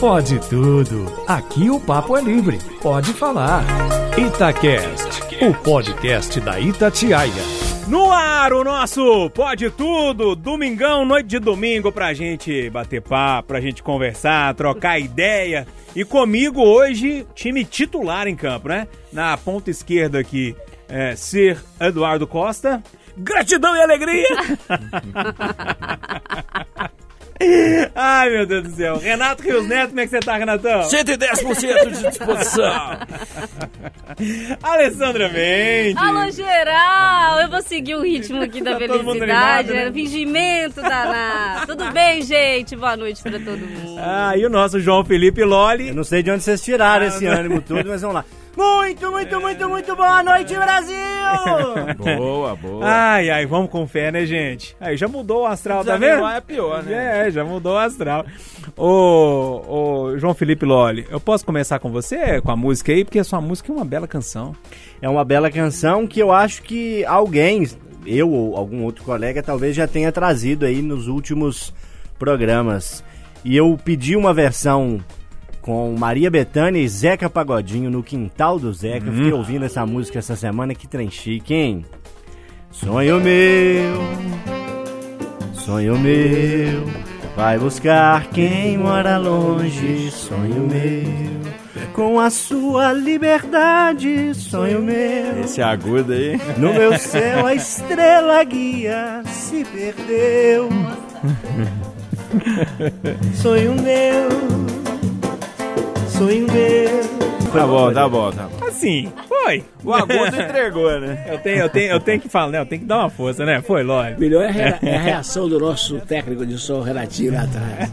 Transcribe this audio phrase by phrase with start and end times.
[0.00, 1.12] Pode tudo.
[1.28, 2.58] Aqui o papo é livre.
[2.80, 3.62] Pode falar.
[4.16, 7.42] Itacast, o podcast da Itatiaia.
[7.86, 13.60] No ar, o nosso Pode Tudo, domingão, noite de domingo, pra gente bater papo, pra
[13.60, 15.66] gente conversar, trocar ideia.
[15.94, 18.88] E comigo hoje, time titular em campo, né?
[19.12, 20.56] Na ponta esquerda aqui,
[20.88, 22.82] é, Sir Eduardo Costa.
[23.18, 24.28] Gratidão e alegria!
[27.94, 28.98] Ai, meu Deus do céu.
[28.98, 30.82] Renato Rios Neto, como é que você tá, Renatão?
[30.82, 32.70] 110% de disposição.
[34.62, 35.96] Alessandra Mendes.
[35.96, 37.40] Alô, geral!
[37.40, 39.86] Eu vou seguir o ritmo aqui da Tá felicidade, animado, né?
[39.88, 41.66] é fingimento danado.
[41.68, 42.76] Tudo bem, gente?
[42.76, 43.98] Boa noite pra todo mundo.
[43.98, 45.88] Ah, e o nosso João Felipe Loli.
[45.88, 48.24] Eu não sei de onde vocês tiraram Ah, esse ânimo todo, mas vamos lá.
[48.56, 50.96] Muito, muito, muito, muito boa noite, Brasil!
[52.18, 52.84] boa, boa.
[52.84, 54.76] Ai, ai, vamos com fé, né, gente?
[54.80, 56.26] Aí já mudou o astral, tá vendo?
[56.26, 57.26] É pior, né?
[57.26, 58.26] É, já mudou o astral.
[58.76, 63.04] Ô, ô, João Felipe Loli, eu posso começar com você, com a música aí?
[63.04, 64.54] Porque a sua música é uma bela canção.
[65.00, 67.68] É uma bela canção que eu acho que alguém,
[68.04, 71.72] eu ou algum outro colega, talvez já tenha trazido aí nos últimos
[72.18, 73.04] programas.
[73.44, 75.00] E eu pedi uma versão
[75.60, 79.06] com Maria Bethânia e Zeca Pagodinho no quintal do Zeca.
[79.06, 81.84] Eu Fiquei ouvindo essa música essa semana, que trem chique, hein?
[82.70, 84.00] Sonho meu,
[85.52, 86.84] sonho meu,
[87.36, 91.40] vai buscar quem mora longe, sonho meu.
[91.92, 95.40] Com a sua liberdade, sonho meu.
[95.42, 96.40] Esse agudo aí.
[96.56, 100.68] No meu céu a estrela guia se perdeu.
[103.34, 104.28] Sonho meu,
[106.20, 107.50] sonho meu.
[107.50, 108.66] Tá bom, tá bom, tá bom.
[108.66, 109.64] Assim, foi.
[109.82, 111.26] O agudo entregou, né?
[111.28, 112.60] Eu tenho, eu tenho, eu tenho que falar, né?
[112.60, 113.62] Eu tenho que dar uma força, né?
[113.62, 114.16] Foi, Loli.
[114.18, 117.90] Melhor é a é a reação do nosso técnico de som, Renatinho, lá atrás.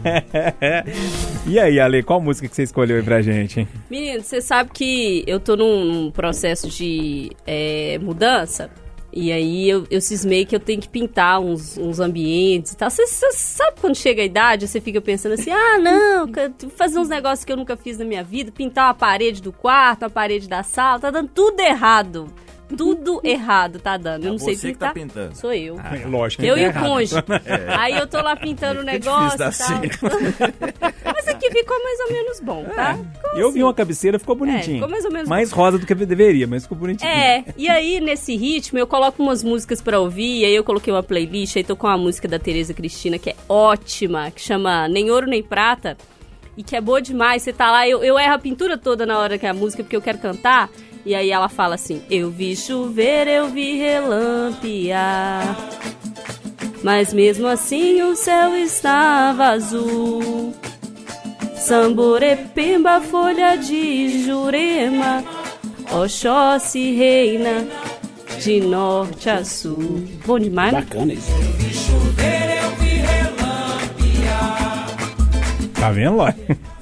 [1.47, 3.67] e aí, Ale, qual música que você escolheu aí pra gente, hein?
[3.89, 8.69] Menino, você sabe que eu tô num, num processo de é, mudança.
[9.19, 12.87] E aí eu, eu cismei que eu tenho que pintar uns, uns ambientes e tal.
[12.87, 16.29] Você sabe quando chega a idade, você fica pensando assim, ah, não,
[16.75, 20.03] fazer uns negócios que eu nunca fiz na minha vida, pintar uma parede do quarto,
[20.03, 22.31] uma parede da sala, tá dando tudo errado.
[22.75, 24.25] Tudo errado tá dando.
[24.25, 24.89] Eu não sei você que pintar.
[24.89, 25.35] tá pintando.
[25.37, 25.77] Sou eu.
[26.07, 26.83] Lógico que Eu tá e o errado.
[26.85, 27.23] cônjuge.
[27.79, 30.91] Aí eu tô lá pintando o Fica negócio e tal.
[31.13, 32.95] Mas aqui ficou mais ou menos bom, tá?
[32.95, 33.63] Ficou Eu vi assim.
[33.63, 34.75] uma cabeceira, ficou É, bonitinho.
[34.75, 37.09] ficou mais ou menos Mais rosa do que deveria, mas ficou bonitinho.
[37.09, 40.91] É, e aí nesse ritmo eu coloco umas músicas pra ouvir, e aí eu coloquei
[40.93, 44.87] uma playlist, aí tô com uma música da Tereza Cristina que é ótima, que chama
[44.87, 45.97] Nem Ouro Nem Prata,
[46.55, 47.43] e que é boa demais.
[47.43, 49.83] Você tá lá, eu, eu erro a pintura toda na hora que é a música,
[49.83, 50.69] porque eu quero cantar,
[51.07, 55.55] e aí ela fala assim: Eu vi chover, eu vi relampear.
[56.83, 60.53] Mas mesmo assim o céu estava azul.
[61.55, 65.23] Samborepemba, folha de jurema,
[65.91, 67.65] Oxóssi reina
[68.41, 70.05] de norte a sul.
[70.25, 70.81] Bom demais, né?
[70.81, 71.31] Bacana isso.
[75.79, 76.33] Tá vendo, Loli?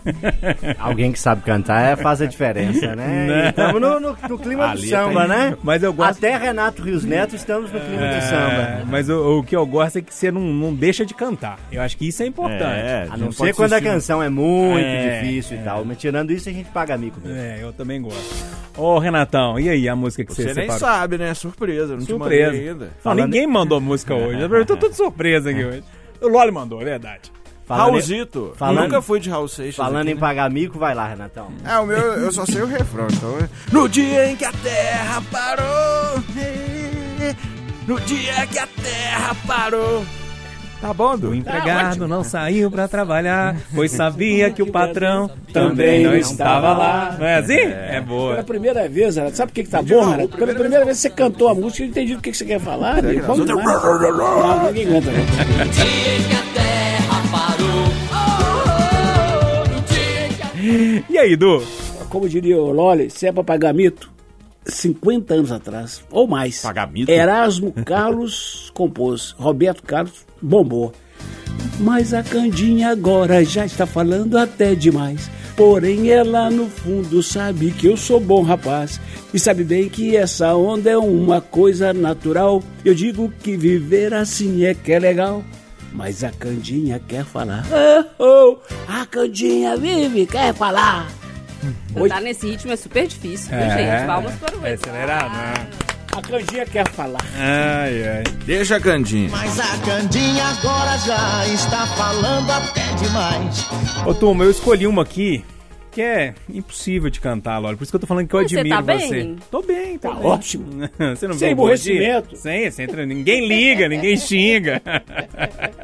[0.79, 3.49] Alguém que sabe cantar é, faz a diferença, né?
[3.49, 5.57] Estamos no, no- no clima do Ali samba, tem- né?
[5.63, 6.17] Mas eu gosto.
[6.17, 8.83] Até Renato Rios Neto estamos no clima do É, samba.
[8.87, 11.59] mas o, o que eu gosto é que você não, não deixa de cantar.
[11.71, 12.63] Eu acho que isso é importante.
[12.63, 15.83] É, A não ser quando a canção é muito É, difícil e tal.
[15.85, 17.37] Mas tirando isso, a gente paga mico mesmo.
[17.39, 18.45] É, eu também gosto.
[18.77, 20.79] Ô, Renatão, e aí a música que você, Você nem separou?
[20.79, 21.33] sabe, né?
[21.33, 22.51] Surpresa, não Surpresa.
[22.51, 22.85] te mandei ainda.
[22.85, 24.41] Não, Falando- ninguém mandou música hoje.
[24.41, 25.83] Eu tô tudo surpresa aqui hoje.
[26.21, 27.31] O Loli mandou, é verdade.
[27.65, 28.53] Falando, Raulzito.
[28.57, 29.75] falando- Nunca fui de Raul Seixas.
[29.75, 30.19] falando aqui, em né?
[30.19, 31.47] pagar mico, vai lá, Renatão.
[31.65, 33.37] É, o meu, eu só sei o refrão, então.
[33.39, 36.23] é- No dia em que a terra parou.
[37.87, 40.05] No dia que a terra parou.
[40.81, 41.29] Tá bom, Du?
[41.29, 47.15] O empregado não saiu pra trabalhar, pois sabia que o patrão Também não estava lá.
[47.17, 47.53] Não é assim?
[47.53, 48.43] É Pela boa.
[48.43, 50.37] primeira vez, Renato, sabe por que, que tá bom, Renato?
[50.37, 52.59] Pela primeira vez que você cantou a música, eu entendi o que, que você quer
[52.59, 53.01] falar.
[53.01, 53.13] né?
[53.25, 53.65] Vamos demais.
[53.83, 55.09] Não, ninguém canta,
[61.09, 61.63] E aí, Du?
[62.09, 64.11] Como diria o Loli, se é pra pagar mito,
[64.65, 66.61] 50 anos atrás, ou mais.
[66.61, 67.11] Pagar mito?
[67.11, 70.93] Erasmo Carlos compôs, Roberto Carlos bombou.
[71.79, 75.29] Mas a Candinha agora já está falando até demais.
[75.55, 78.99] Porém, ela no fundo sabe que eu sou bom rapaz.
[79.33, 82.61] E sabe bem que essa onda é uma coisa natural.
[82.83, 85.43] Eu digo que viver assim é que é legal.
[85.95, 87.63] Mas a Candinha quer falar.
[88.19, 88.57] Oh, oh,
[88.87, 91.07] a Candinha vive, quer falar.
[91.93, 94.05] Cantar nesse ritmo é super difícil, viu, gente?
[94.05, 95.53] Palmas para o É acelerado, né?
[96.11, 97.21] A Candinha quer falar.
[97.37, 98.23] Ai, ai.
[98.45, 99.29] Deixa a Candinha.
[99.29, 103.65] Mas a Candinha agora já está falando até demais.
[104.05, 105.45] Ô, turma, eu escolhi uma aqui
[105.95, 107.77] que é impossível de cantar, Loli.
[107.77, 109.07] Por isso que eu tô falando que eu Mas você admiro tá bem?
[109.07, 109.35] você.
[109.49, 110.25] Tô bem, tô Tá bem.
[110.25, 110.65] ótimo.
[111.15, 112.35] você não Sem aborrecimento.
[112.35, 114.81] Sem, sem, ninguém liga, ninguém xinga.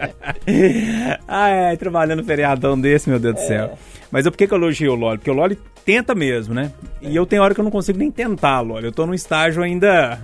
[1.27, 3.77] Ai, ai, trabalhando feriadão desse, meu Deus do céu.
[4.11, 5.17] Mas eu, por que, que eu elogio o Loli?
[5.17, 6.71] Porque o Loli tenta mesmo, né?
[7.01, 8.85] E eu tenho hora que eu não consigo nem tentar, Loli.
[8.85, 10.19] Eu tô num estágio ainda.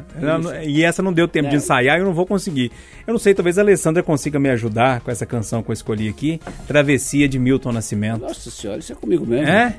[0.65, 1.57] E essa não deu tempo de É.
[1.57, 2.69] ensaiar e eu não vou conseguir.
[3.07, 6.09] Eu não sei, talvez a Alessandra consiga me ajudar com essa canção que eu escolhi
[6.09, 6.39] aqui.
[6.67, 8.21] Travessia de Milton Nascimento.
[8.21, 9.47] Nossa senhora, isso é comigo mesmo.
[9.47, 9.75] É?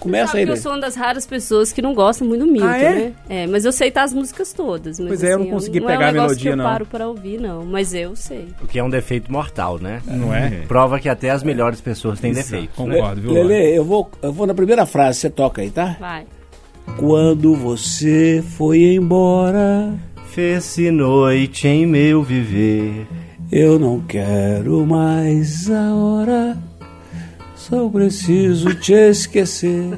[0.00, 0.60] Começa Sabe aí, que eu né?
[0.60, 2.94] sou uma das raras pessoas que não gostam muito do Milton, Ah, é?
[2.94, 3.12] né?
[3.28, 4.98] É, mas eu sei tá as músicas todas.
[4.98, 6.48] Mas, Pois é, eu não assim, consegui não pegar é a um negócio melodia, que
[6.52, 6.64] eu não.
[6.64, 7.64] paro pra ouvir, não.
[7.64, 8.48] Mas eu sei.
[8.60, 10.02] O que é um defeito mortal, né?
[10.06, 10.62] Não é?
[10.66, 12.50] Prova que até as melhores pessoas têm Exato.
[12.50, 12.74] defeitos.
[12.76, 13.32] Concordo, viu?
[13.32, 15.96] Lele, eu vou, eu vou na primeira frase, você toca aí, tá?
[16.00, 16.24] Vai.
[16.98, 19.94] Quando você foi embora,
[20.30, 23.06] Fez-se noite em meu viver.
[23.52, 26.58] eu não quero mais a hora.
[27.68, 29.96] Só preciso te esquecer.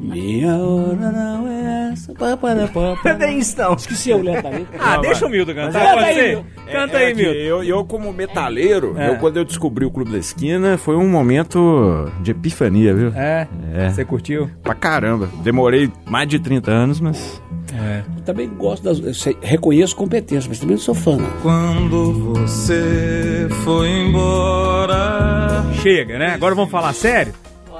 [0.00, 2.14] Minha hora não é essa.
[2.14, 3.02] Pá, para, pá, pá.
[3.02, 3.74] Cadê isso não?
[3.74, 4.68] Esqueci o lentamente.
[4.78, 5.72] Ah, deixa o Milton cantar.
[5.82, 6.28] Canta Pode aí, ser?
[6.28, 6.44] Milton.
[6.72, 7.32] Canta É, aí, é Milton.
[7.38, 9.10] Eu, eu, como metaleiro, É.
[9.10, 13.12] eu, quando eu descobri o Clube da Esquina, foi um momento de epifania, viu?
[13.14, 13.46] É?
[13.74, 13.90] É.
[13.90, 14.50] Você curtiu?
[14.62, 15.28] Pra caramba.
[15.42, 17.42] Demorei mais de 30 anos, mas.
[17.72, 18.02] É.
[18.16, 18.98] Eu também gosto das.
[19.00, 21.30] eu sei- reconheço competência, mas também não sou fã, não.
[21.42, 25.62] Quando você foi embora.
[25.82, 26.28] Chega, né?
[26.34, 27.32] Agora vamos falar sério?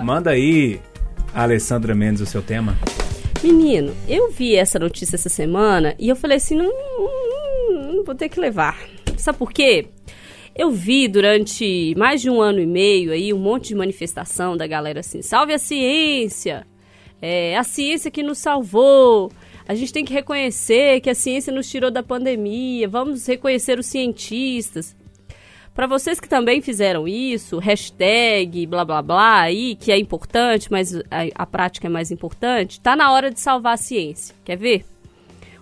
[0.02, 0.81] Manda aí,
[1.35, 2.77] Alessandra Mendes, o seu tema.
[3.43, 8.15] Menino, eu vi essa notícia essa semana e eu falei assim, não, não, não vou
[8.15, 8.79] ter que levar.
[9.17, 9.87] Sabe por quê?
[10.55, 14.67] Eu vi durante mais de um ano e meio aí um monte de manifestação da
[14.67, 16.67] galera assim, salve a ciência,
[17.23, 19.31] é a ciência que nos salvou,
[19.67, 23.87] a gente tem que reconhecer que a ciência nos tirou da pandemia, vamos reconhecer os
[23.87, 24.97] cientistas.
[25.75, 30.94] Para vocês que também fizeram isso, hashtag blá blá blá aí, que é importante, mas
[30.94, 31.02] a,
[31.34, 34.34] a prática é mais importante, tá na hora de salvar a ciência.
[34.44, 34.84] Quer ver?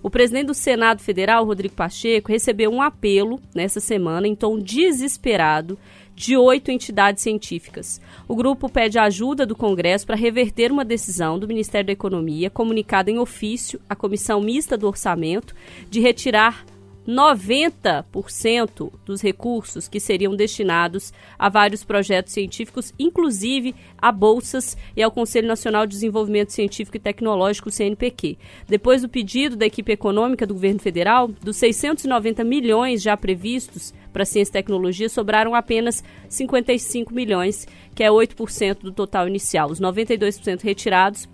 [0.02, 5.78] O presidente do Senado Federal, Rodrigo Pacheco, recebeu um apelo nessa semana em tom desesperado
[6.14, 8.00] de oito entidades científicas.
[8.26, 13.10] O grupo pede ajuda do Congresso para reverter uma decisão do Ministério da Economia, comunicada
[13.10, 15.54] em ofício à Comissão Mista do Orçamento,
[15.88, 16.64] de retirar
[17.08, 25.10] 90% dos recursos que seriam destinados a vários projetos científicos, inclusive a bolsas e ao
[25.10, 28.36] Conselho Nacional de Desenvolvimento Científico e Tecnológico, CNPq.
[28.68, 34.26] Depois do pedido da equipe econômica do governo federal, dos 690 milhões já previstos para
[34.26, 39.70] ciência e tecnologia, sobraram apenas 55 milhões, que é 8% do total inicial.
[39.70, 41.26] Os 92% retirados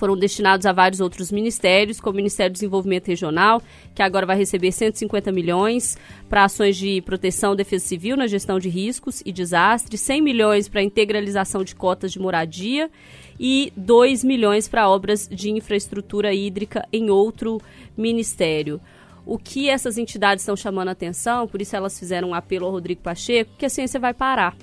[0.00, 3.62] foram destinados a vários outros ministérios, como o Ministério do Desenvolvimento Regional,
[3.94, 8.70] que agora vai receber 150 milhões para ações de proteção, defesa civil na gestão de
[8.70, 12.90] riscos e desastres, 100 milhões para integralização de cotas de moradia
[13.38, 17.60] e 2 milhões para obras de infraestrutura hídrica em outro
[17.94, 18.80] ministério.
[19.26, 22.72] O que essas entidades estão chamando a atenção, por isso elas fizeram um apelo ao
[22.72, 24.56] Rodrigo Pacheco, que a ciência vai parar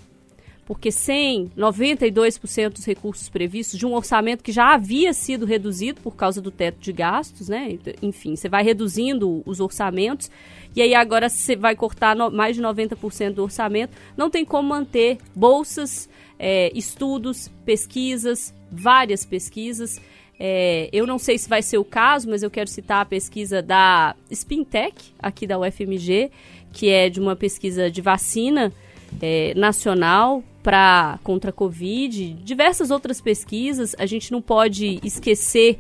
[0.68, 6.14] porque sem 92% dos recursos previstos de um orçamento que já havia sido reduzido por
[6.18, 7.80] causa do teto de gastos, né?
[8.02, 10.30] Enfim, você vai reduzindo os orçamentos
[10.76, 14.68] e aí agora você vai cortar no- mais de 90% do orçamento, não tem como
[14.68, 20.02] manter bolsas, é, estudos, pesquisas, várias pesquisas.
[20.38, 23.62] É, eu não sei se vai ser o caso, mas eu quero citar a pesquisa
[23.62, 26.30] da Spintech, aqui da UFMG,
[26.74, 28.74] que é de uma pesquisa de vacina
[29.22, 33.96] é, nacional para contra a Covid, diversas outras pesquisas.
[33.98, 35.80] A gente não pode esquecer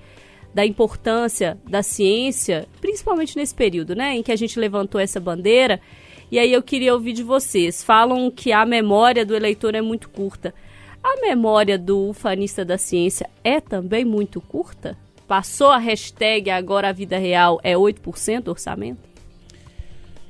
[0.54, 5.80] da importância da ciência, principalmente nesse período, né, em que a gente levantou essa bandeira.
[6.32, 7.84] E aí eu queria ouvir de vocês.
[7.84, 10.54] Falam que a memória do eleitor é muito curta.
[11.04, 14.98] A memória do ufanista da ciência é também muito curta?
[15.28, 19.07] Passou a hashtag agora a vida real é 8% do orçamento?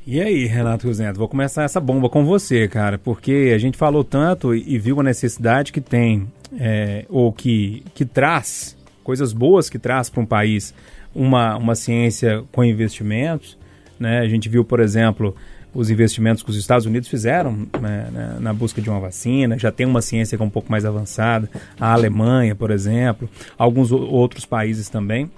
[0.10, 4.06] E aí, Renato Rosento, vou começar essa bomba com você, cara, porque a gente falou
[4.06, 6.26] tanto e, viu a necessidade que tem,
[6.58, 10.74] é, ou que, que traz, coisas boas que traz para um país
[11.14, 13.58] uma, uma ciência com investimentos.
[14.00, 14.20] Né?
[14.20, 15.36] A gente viu, por exemplo,
[15.74, 19.74] os investimentos que os Estados Unidos fizeram né, na, na busca de uma vacina, já
[19.74, 24.46] tem uma ciência que é um pouco mais avançada, a Alemanha, por exemplo, alguns outros
[24.46, 25.30] países também.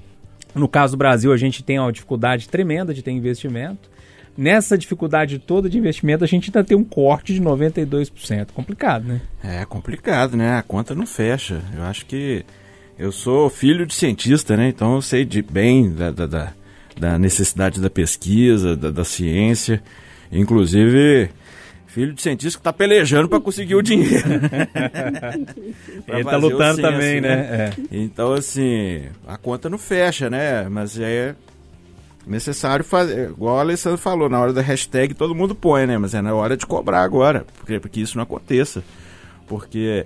[0.54, 3.90] No caso do Brasil, a gente tem uma dificuldade tremenda de ter investimento.
[4.42, 8.48] Nessa dificuldade toda de investimento, a gente ainda tem um corte de 92%.
[8.54, 9.20] Complicado, né?
[9.44, 10.58] É complicado, né?
[10.58, 11.62] A conta não fecha.
[11.76, 12.46] Eu acho que
[12.98, 14.70] eu sou filho de cientista, né?
[14.70, 16.54] Então eu sei de bem da, da- da-
[16.98, 19.84] da necessidade da pesquisa, da, da ciência.
[20.32, 21.30] Inclusive,
[21.88, 24.24] filho de cientista que está pelejando para conseguir o dinheiro.
[26.08, 27.34] Ele tá lutando também, né?
[27.34, 27.74] É.
[27.92, 30.68] Então, assim, a conta não fecha, né?
[30.70, 31.36] Mas é
[32.30, 35.98] necessário fazer, igual o Alessandro falou, na hora da hashtag todo mundo põe, né?
[35.98, 38.84] Mas é na hora de cobrar agora, porque, porque isso não aconteça.
[39.48, 40.06] Porque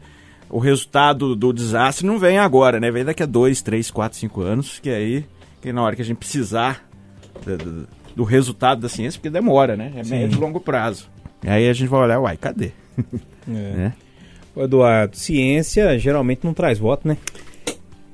[0.50, 2.90] o resultado do desastre não vem agora, né?
[2.90, 5.26] Vem daqui a dois, três, quatro, cinco anos, que aí,
[5.62, 6.88] que na hora que a gente precisar
[7.46, 9.92] do, do, do resultado da ciência, porque demora, né?
[9.96, 11.10] É médio e longo prazo.
[11.44, 12.72] E aí a gente vai olhar, uai, cadê?
[13.46, 13.52] É.
[13.52, 13.94] né?
[14.56, 17.18] Eduardo, ciência geralmente não traz voto, né?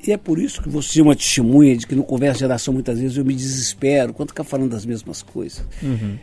[0.06, 2.74] E é por isso que você é uma testemunha de que no Conversa de Geração
[2.74, 5.64] muitas vezes eu me desespero quando fica falando das mesmas coisas.
[5.84, 6.18] Uhum.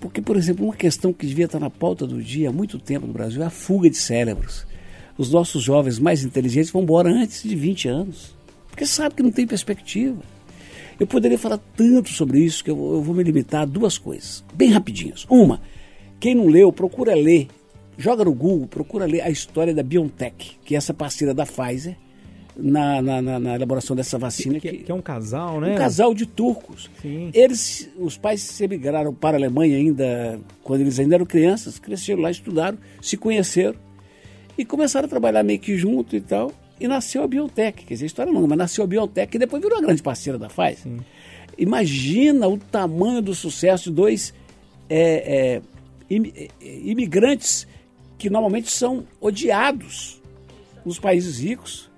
[0.00, 3.06] Porque, por exemplo, uma questão que devia estar na pauta do dia há muito tempo
[3.06, 4.66] no Brasil é a fuga de cérebros.
[5.18, 8.34] Os nossos jovens mais inteligentes vão embora antes de 20 anos,
[8.68, 10.22] porque sabem que não tem perspectiva.
[10.98, 14.42] Eu poderia falar tanto sobre isso que eu, eu vou me limitar a duas coisas,
[14.54, 15.26] bem rapidinhas.
[15.28, 15.60] Uma,
[16.18, 17.48] quem não leu, procura ler.
[17.98, 21.96] Joga no Google, procura ler a história da BioNTech, que é essa parceira da Pfizer,
[22.56, 24.60] na, na, na, na elaboração dessa vacina.
[24.60, 25.74] Que, que, é um casal, né?
[25.74, 26.90] Um casal de turcos.
[27.00, 27.30] Sim.
[27.32, 32.22] Eles, os pais se emigraram para a Alemanha ainda, quando eles ainda eram crianças, cresceram
[32.22, 33.76] lá, estudaram, se conheceram
[34.56, 36.52] e começaram a trabalhar meio que junto e tal.
[36.78, 39.62] E nasceu a BioNTech, quer dizer, a história não, mas nasceu a BioNTech e depois
[39.62, 40.78] virou a grande parceira da Pfizer.
[40.78, 41.00] Sim.
[41.58, 44.32] Imagina o tamanho do sucesso de dois
[44.88, 45.60] é,
[46.10, 46.14] é,
[46.64, 47.66] imigrantes
[48.16, 50.22] que normalmente são odiados
[50.84, 51.89] nos países ricos,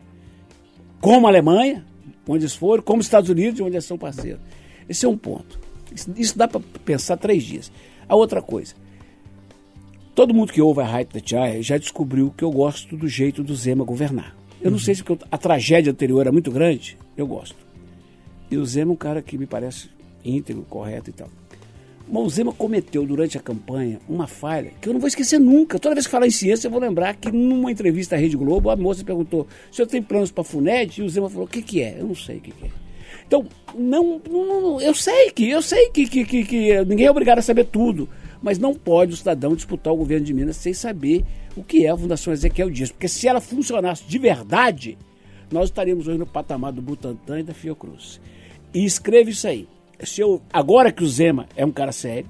[1.02, 1.84] como a Alemanha,
[2.28, 4.40] onde eles foram, como os Estados Unidos, onde eles são parceiros.
[4.88, 5.58] Esse é um ponto.
[5.92, 7.72] Isso, isso dá para pensar três dias.
[8.08, 8.74] A outra coisa,
[10.14, 13.42] todo mundo que ouve a Hype the Chai já descobriu que eu gosto do jeito
[13.42, 14.36] do Zema governar.
[14.60, 17.56] Eu não sei se a tragédia anterior é muito grande, eu gosto.
[18.48, 19.90] E o Zema é um cara que me parece
[20.24, 21.28] íntegro, correto e tal.
[22.08, 25.78] Mas o Zema cometeu durante a campanha uma falha que eu não vou esquecer nunca.
[25.78, 28.70] Toda vez que falar em ciência, eu vou lembrar que numa entrevista à Rede Globo,
[28.70, 31.00] a moça perguntou: o senhor tem planos para a FUNED?
[31.00, 31.96] E o Zema falou: o que, que é?
[31.98, 32.70] Eu não sei o que, que é.
[33.26, 37.38] Então, não, não, eu sei que, eu sei que, que, que, que ninguém é obrigado
[37.38, 38.08] a saber tudo.
[38.42, 41.24] Mas não pode o cidadão disputar o governo de Minas sem saber
[41.56, 42.90] o que é a Fundação Ezequiel Dias.
[42.90, 44.98] Porque se ela funcionasse de verdade,
[45.50, 48.20] nós estaríamos hoje no patamar do Butantan e da Fiocruz.
[48.74, 49.68] E escreva isso aí
[50.04, 52.28] se eu, agora que o Zema é um cara sério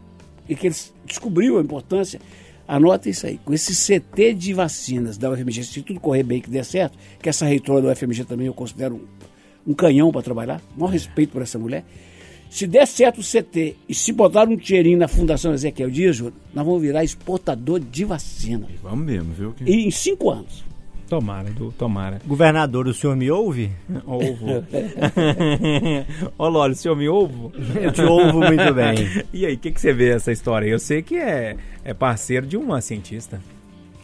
[0.48, 0.76] e que ele
[1.06, 2.20] descobriu a importância,
[2.66, 3.38] anota isso aí.
[3.44, 7.28] Com esse CT de vacinas da UFMG, se tudo correr bem que der certo, que
[7.28, 11.42] essa reitora da UFMG também eu considero um, um canhão para trabalhar, maior respeito por
[11.42, 11.84] essa mulher.
[12.50, 16.32] Se der certo o CT e se botar um dinheirinho na Fundação Ezequiel Dias, nós
[16.54, 18.68] vamos virar exportador de vacina.
[18.70, 19.52] E vamos mesmo, viu?
[19.52, 19.64] Que...
[19.64, 20.62] E em cinco anos.
[21.12, 22.22] Tomara, tomara.
[22.26, 23.70] Governador, o senhor me ouve?
[24.06, 24.64] Ovo.
[26.38, 27.34] Lólio, o senhor me ouve?
[27.82, 28.96] Eu te ouvo muito bem.
[29.30, 30.66] E aí, o que, que você vê essa história?
[30.66, 33.42] Eu sei que é, é parceiro de uma cientista.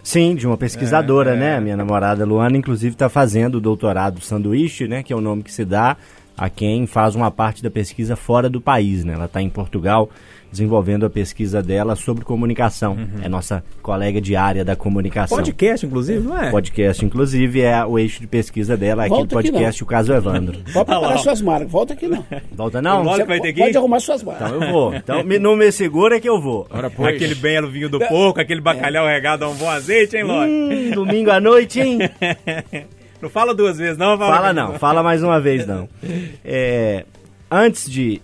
[0.02, 1.38] Sim, de uma pesquisadora, é, é.
[1.38, 1.60] né?
[1.60, 5.02] Minha namorada Luana, inclusive, está fazendo o doutorado sanduíche, né?
[5.02, 5.96] Que é o nome que se dá
[6.38, 9.14] a quem faz uma parte da pesquisa fora do país, né?
[9.14, 10.08] Ela está em Portugal
[10.50, 12.92] desenvolvendo a pesquisa dela sobre comunicação.
[12.92, 13.22] Uhum.
[13.22, 15.36] É nossa colega de área da comunicação.
[15.36, 16.50] Podcast, inclusive, não é?
[16.50, 20.58] Podcast, inclusive, é o eixo de pesquisa dela aqui no podcast, o caso Evandro.
[20.72, 22.24] Pode preparar ah, suas marcas, volta aqui não.
[22.52, 23.04] Volta não?
[23.04, 24.48] Você vai ter que pode arrumar suas marcas.
[24.48, 24.94] Então eu vou.
[24.94, 26.66] Então me, não me segura que eu vou.
[26.70, 27.14] Ora, pois.
[27.14, 29.14] Aquele belo vinho do porco, aquele bacalhau é.
[29.14, 30.48] regado a um bom azeite, hein, Lói?
[30.48, 31.98] Hum, domingo à noite, hein?
[33.20, 34.16] Não fala duas vezes, não?
[34.16, 35.88] Fala, fala não, fala mais uma vez, não.
[36.44, 37.04] É,
[37.50, 38.22] antes de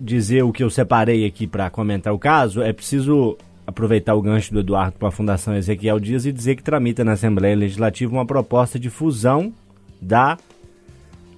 [0.00, 4.52] dizer o que eu separei aqui para comentar o caso, é preciso aproveitar o gancho
[4.52, 8.26] do Eduardo com a Fundação Ezequiel Dias e dizer que tramita na Assembleia Legislativa uma
[8.26, 9.52] proposta de fusão
[10.00, 10.36] da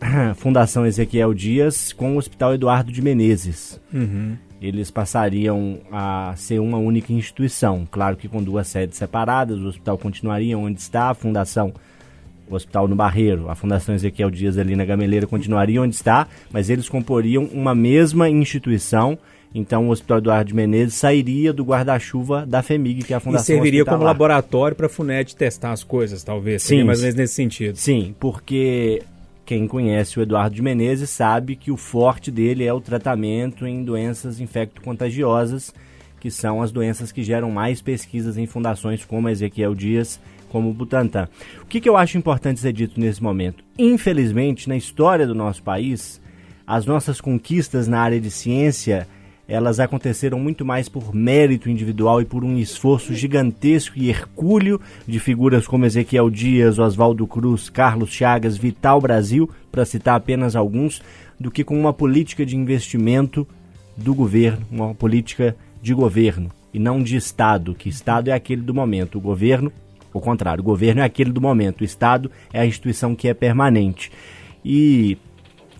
[0.36, 3.78] Fundação Ezequiel Dias com o Hospital Eduardo de Menezes.
[3.92, 4.36] Uhum.
[4.60, 9.98] Eles passariam a ser uma única instituição, claro que com duas sedes separadas, o hospital
[9.98, 11.74] continuaria onde está, a Fundação
[12.48, 16.70] o hospital no Barreiro, a Fundação Ezequiel Dias ali na Gameleira continuaria onde está, mas
[16.70, 19.18] eles comporiam uma mesma instituição.
[19.54, 23.54] Então o Hospital Eduardo de Menezes sairia do guarda-chuva da FEMIG, que é a Fundação
[23.54, 26.62] E serviria como laboratório para a FUNED testar as coisas, talvez.
[26.62, 26.82] Sim.
[26.82, 27.76] mais ou menos nesse sentido.
[27.76, 29.02] Sim, porque
[29.46, 33.84] quem conhece o Eduardo de Menezes sabe que o forte dele é o tratamento em
[33.84, 35.72] doenças infecto-contagiosas,
[36.18, 40.18] que são as doenças que geram mais pesquisas em fundações como a Ezequiel Dias
[40.54, 41.28] como o Butantan.
[41.60, 43.64] O que, que eu acho importante ser dito nesse momento?
[43.76, 46.20] Infelizmente, na história do nosso país,
[46.64, 49.08] as nossas conquistas na área de ciência
[49.48, 55.18] elas aconteceram muito mais por mérito individual e por um esforço gigantesco e hercúleo de
[55.18, 61.02] figuras como Ezequiel Dias, Oswaldo Cruz, Carlos Chagas, Vital Brasil, para citar apenas alguns,
[61.38, 63.46] do que com uma política de investimento
[63.96, 68.72] do governo, uma política de governo e não de Estado, que Estado é aquele do
[68.72, 69.70] momento, o governo,
[70.14, 73.34] o contrário, o governo é aquele do momento, o Estado é a instituição que é
[73.34, 74.10] permanente.
[74.64, 75.18] E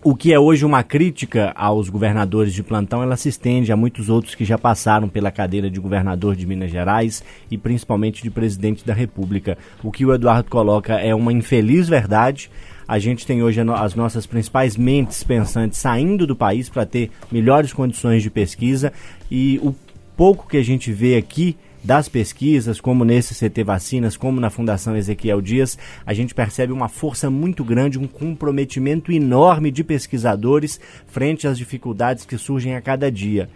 [0.03, 4.07] o que é hoje uma crítica aos governadores de plantão, ela se estende a muitos
[4.07, 8.85] outros que já passaram pela cadeira de governador de Minas Gerais e principalmente de presidente
[8.85, 9.57] da República.
[9.81, 12.51] O que o Eduardo coloca é uma infeliz verdade.
[12.87, 17.73] A gente tem hoje as nossas principais mentes pensantes saindo do país para ter melhores
[17.73, 18.93] condições de pesquisa
[19.31, 19.73] e o
[20.15, 24.97] pouco que a gente vê aqui das pesquisas, como nesse CT Vacinas, como na Fundação
[24.97, 31.47] Ezequiel Dias, a gente percebe uma força muito grande, um comprometimento enorme de pesquisadores frente
[31.47, 33.47] às dificuldades que surgem a cada dia.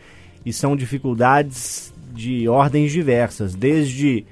[0.46, 4.24] E são dificuldades de ordens diversas, desde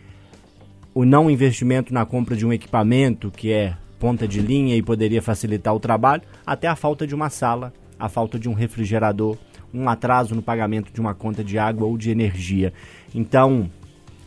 [0.93, 5.23] o não investimento na compra de um equipamento que é ponta de linha e poderia
[5.23, 9.35] facilitar o trabalho, até a falta de uma sala, a falta de um refrigerador,
[9.73, 12.71] um atraso no pagamento de uma conta de água ou de energia.
[13.13, 13.67] Então,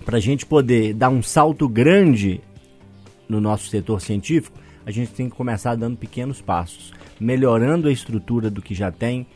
[0.04, 2.40] para a gente poder dar um salto grande
[3.28, 8.50] no nosso setor científico, a gente tem que começar dando pequenos passos, melhorando a estrutura
[8.50, 9.26] do que já tem,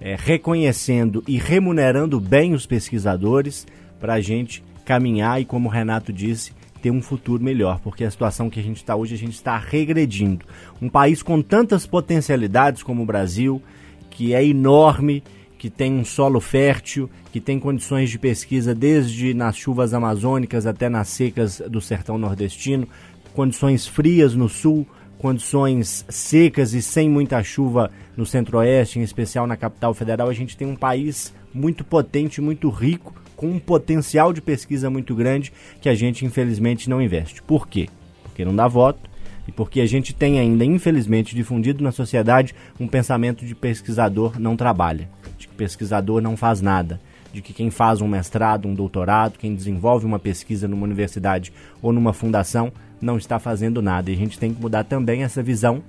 [0.00, 3.66] é, reconhecendo e remunerando bem os pesquisadores
[3.98, 8.10] para a gente caminhar e, como o Renato disse, ter um futuro melhor, porque a
[8.10, 10.46] situação que a gente está hoje, a gente está regredindo.
[10.80, 13.62] Um país com tantas potencialidades como o Brasil,
[14.08, 15.22] que é enorme,
[15.60, 20.88] que tem um solo fértil, que tem condições de pesquisa desde nas chuvas amazônicas até
[20.88, 22.88] nas secas do sertão nordestino,
[23.34, 24.86] condições frias no sul,
[25.18, 30.56] condições secas e sem muita chuva no centro-oeste, em especial na capital federal, a gente
[30.56, 35.90] tem um país muito potente, muito rico, com um potencial de pesquisa muito grande que
[35.90, 37.42] a gente infelizmente não investe.
[37.42, 37.86] Por quê?
[38.22, 39.10] Porque não dá voto
[39.46, 44.56] e porque a gente tem ainda, infelizmente, difundido na sociedade um pensamento de pesquisador não
[44.56, 45.19] trabalha
[45.60, 46.98] pesquisador não faz nada,
[47.34, 51.52] de que quem faz um mestrado, um doutorado, quem desenvolve uma pesquisa numa universidade
[51.82, 54.10] ou numa fundação não está fazendo nada.
[54.10, 55.82] E a gente tem que mudar também essa visão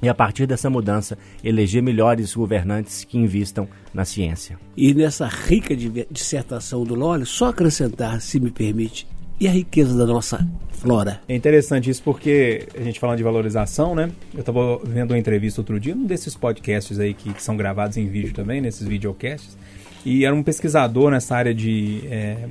[0.00, 4.58] e, a partir dessa mudança, eleger melhores governantes que investam na ciência.
[4.74, 5.76] E nessa rica
[6.10, 9.06] dissertação do Lólio, só acrescentar, se me permite,
[9.40, 10.46] e a riqueza da nossa
[10.80, 11.20] flora.
[11.28, 14.10] É interessante isso porque a gente falando de valorização, né?
[14.34, 17.96] Eu estava vendo uma entrevista outro dia, um desses podcasts aí que, que, são gravados
[17.96, 19.56] em vídeo também, nesses videocasts,
[20.04, 22.02] e era um pesquisador nessa área de.
[22.10, 22.48] É,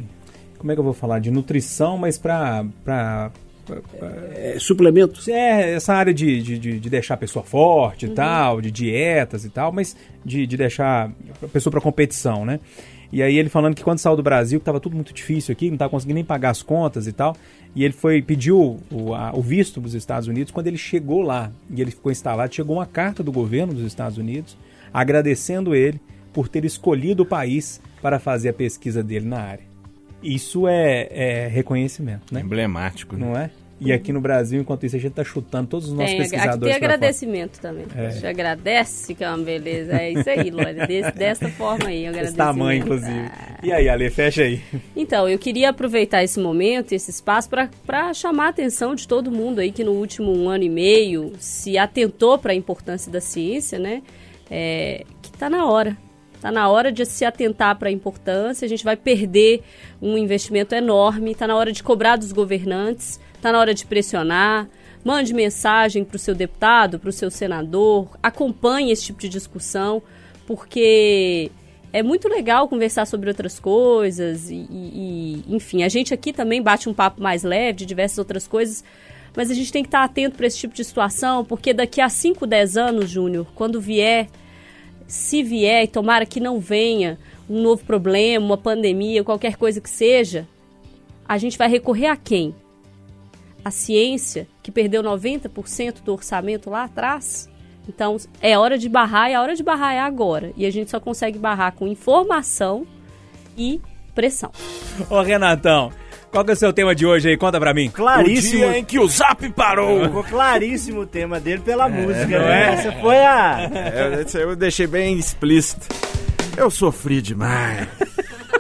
[0.58, 1.19] como é que eu vou falar?
[1.19, 2.65] De nutrição, mas para.
[4.32, 5.28] É, suplementos?
[5.28, 8.15] É, essa área de, de, de deixar a pessoa forte e uhum.
[8.15, 11.12] tal, de dietas e tal, mas de, de deixar
[11.43, 12.60] a pessoa para competição, né?
[13.12, 15.67] E aí ele falando que quando saiu do Brasil, que estava tudo muito difícil aqui,
[15.67, 17.36] não estava conseguindo nem pagar as contas e tal.
[17.76, 20.52] E ele foi pediu o, a, o visto dos Estados Unidos.
[20.52, 24.17] Quando ele chegou lá e ele ficou instalado, chegou uma carta do governo dos Estados
[24.17, 24.58] Unidos
[24.93, 26.00] agradecendo ele
[26.34, 29.63] por ter escolhido o país para fazer a pesquisa dele na área.
[30.22, 32.41] Isso é, é reconhecimento, né?
[32.41, 33.26] Emblemático, né?
[33.26, 33.50] Não é?
[33.80, 36.56] E aqui no Brasil, enquanto isso, a gente está chutando todos os nossos tem, pesquisadores.
[36.56, 37.86] Aqui tem agradecimento também.
[37.96, 38.08] É.
[38.08, 39.94] A gente agradece, que é uma beleza.
[39.94, 40.86] É isso aí, Lória.
[41.15, 43.12] Dessa forma aí, um Esse tamanho, inclusive.
[43.12, 43.60] Ah.
[43.63, 44.62] E aí, Ale, fecha aí.
[44.96, 49.60] Então, eu queria aproveitar esse momento, esse espaço, para chamar a atenção de todo mundo
[49.60, 53.80] aí que no último um ano e meio se atentou para a importância da ciência,
[53.80, 54.02] né?
[54.52, 55.98] É, que está na hora.
[56.34, 58.65] Está na hora de se atentar para a importância.
[58.65, 59.62] A gente vai perder
[60.02, 61.32] um investimento enorme.
[61.32, 64.67] Está na hora de cobrar dos governantes Está na hora de pressionar.
[65.02, 68.10] Mande mensagem para o seu deputado, para o seu senador.
[68.21, 70.04] Acompanhe esse tipo de discussão,
[70.45, 71.49] porque
[71.93, 74.49] é muito legal conversar sobre outras coisas.
[74.49, 78.45] E, e, enfim, a gente aqui também bate um papo mais leve de diversas outras
[78.45, 78.84] coisas.
[79.34, 82.10] Mas a gente tem que estar atento para esse tipo de situação, porque daqui a
[82.10, 84.28] 5, 10 anos, Júnior, quando vier,
[85.08, 87.17] se vier, e tomara que não venha
[87.49, 90.45] um novo problema, uma pandemia, qualquer coisa que seja,
[91.25, 92.54] a gente vai recorrer a quem?
[93.63, 97.50] A ciência, que perdeu 90% do orçamento lá atrás.
[97.88, 100.52] Então, é hora de barrar e a hora de barrar é agora.
[100.56, 102.86] E a gente só consegue barrar com informação
[103.58, 103.82] e
[104.13, 104.52] pressão.
[105.10, 105.91] Ô, Renatão,
[106.32, 107.38] qual que é o seu tema de hoje aí?
[107.38, 107.89] Conta pra mim.
[107.89, 108.63] Claríssimo.
[108.63, 110.04] O dia em que o Zap parou.
[110.06, 112.69] Ficou claríssimo o tema dele pela é, música, né?
[112.69, 112.74] É?
[112.74, 113.69] Essa foi a...
[113.74, 115.88] É, eu deixei bem explícito.
[116.56, 117.88] Eu sofri demais.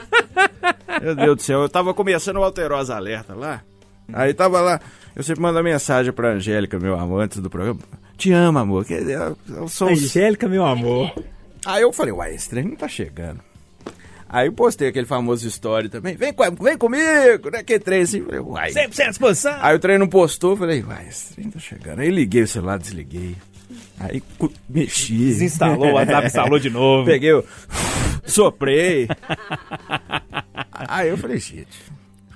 [1.01, 3.61] Meu Deus do céu, eu tava começando o Alterosa Alerta lá.
[4.13, 4.79] Aí tava lá,
[5.15, 7.79] eu sempre mando mensagem pra Angélica, meu amor, antes do programa.
[8.17, 8.85] Te amo, amor.
[8.89, 9.89] Eu, eu sou...
[9.89, 11.13] Angélica, meu amor.
[11.65, 13.39] Aí eu falei, uai, esse trem não tá chegando.
[14.27, 16.15] Aí postei aquele famoso story também.
[16.15, 17.63] Vem, vem comigo, né?
[17.63, 18.21] Que trem assim.
[18.21, 18.71] Falei, uai.
[18.71, 19.57] 100% à disposição.
[19.59, 21.99] Aí o trem não postou, falei, vai, esse trem tá chegando.
[21.99, 23.35] Aí liguei o celular, desliguei.
[23.99, 24.21] Aí
[24.69, 25.17] mexi.
[25.17, 27.05] Desinstalou, o WhatsApp instalou de novo.
[27.05, 27.43] Peguei o.
[28.23, 29.07] Soprei.
[30.71, 31.67] Aí eu falei, gente.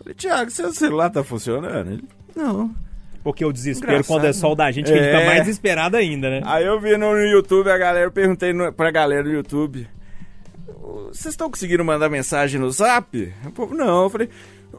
[0.04, 1.92] Falei, Tiago, seu celular tá funcionando?
[1.92, 2.04] Ele,
[2.36, 2.76] não.
[3.24, 5.14] Porque o desespero, Engraçado, quando é só o da gente, que a gente É.
[5.14, 6.42] fica mais desesperado ainda, né?
[6.46, 9.88] Aí eu vi no YouTube a galera, eu perguntei no, pra galera do YouTube.
[11.08, 13.34] Vocês estão conseguindo mandar mensagem no zap?
[13.46, 14.30] O povo, não, eu falei.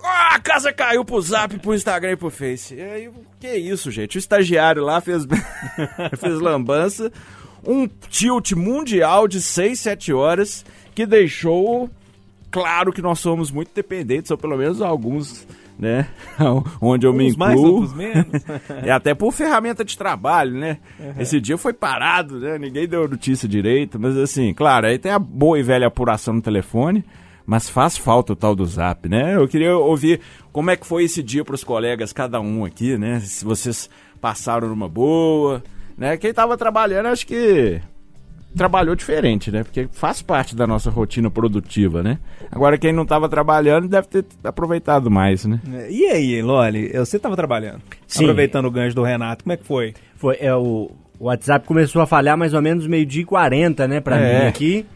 [0.03, 2.75] "Ah, a casa caiu pro zap, pro Instagram e pro Face.
[2.75, 3.11] E aí,
[3.41, 4.17] que isso, gente?
[4.17, 5.25] O estagiário lá fez,
[6.19, 7.11] fez lambança.
[7.67, 11.89] Um tilt mundial de 6, 7 horas que deixou
[12.55, 15.45] claro que nós somos muito dependentes, ou pelo menos alguns,
[15.77, 16.07] né?
[16.81, 17.75] Onde eu me Uns mais, incluo.
[17.81, 18.29] outros menos.
[18.85, 20.79] É até por ferramenta de trabalho, né?
[21.19, 22.57] Esse dia foi parado, né?
[22.57, 26.41] Ninguém deu notícia direito, mas assim, claro, aí tem a boa e velha apuração no
[26.41, 27.05] telefone,
[27.45, 29.35] mas faz falta o tal do Zap, né?
[29.35, 30.21] Eu queria ouvir
[30.53, 33.19] como é que foi esse dia para os colegas, cada um aqui, né?
[33.19, 33.91] Se vocês
[34.21, 35.61] passaram numa boa,
[35.99, 36.17] né?
[36.17, 37.81] Quem tava trabalhando, acho que
[38.57, 39.63] trabalhou diferente, né?
[39.65, 42.19] Porque faz parte da nossa rotina produtiva, né?
[42.51, 45.61] Agora quem não tava trabalhando deve ter aproveitado mais, né?
[45.91, 47.83] E aí, Loli, você tava trabalhando?
[48.07, 48.25] Sim.
[48.25, 49.95] Aproveitando o gancho do Renato, como é que foi?
[50.17, 54.19] Foi, é, o, WhatsApp começou a falhar mais ou menos meio-dia e 40, né, pra
[54.19, 54.41] É.
[54.43, 54.87] mim aqui.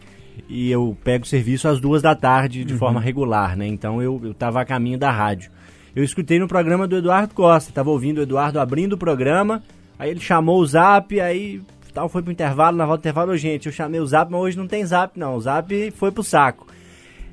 [0.49, 3.67] E eu pego serviço às duas da tarde de forma regular, né?
[3.67, 5.51] Então eu, eu tava a caminho da rádio.
[5.97, 9.63] Eu escutei no programa do Eduardo Costa, tava ouvindo o Eduardo abrindo o programa,
[9.99, 11.61] aí ele chamou o zap, aí
[11.93, 14.41] tal, foi pro intervalo, na volta do intervalo, "Ô, gente, eu chamei o zap, mas
[14.41, 16.67] hoje não tem zap não, o zap foi pro saco.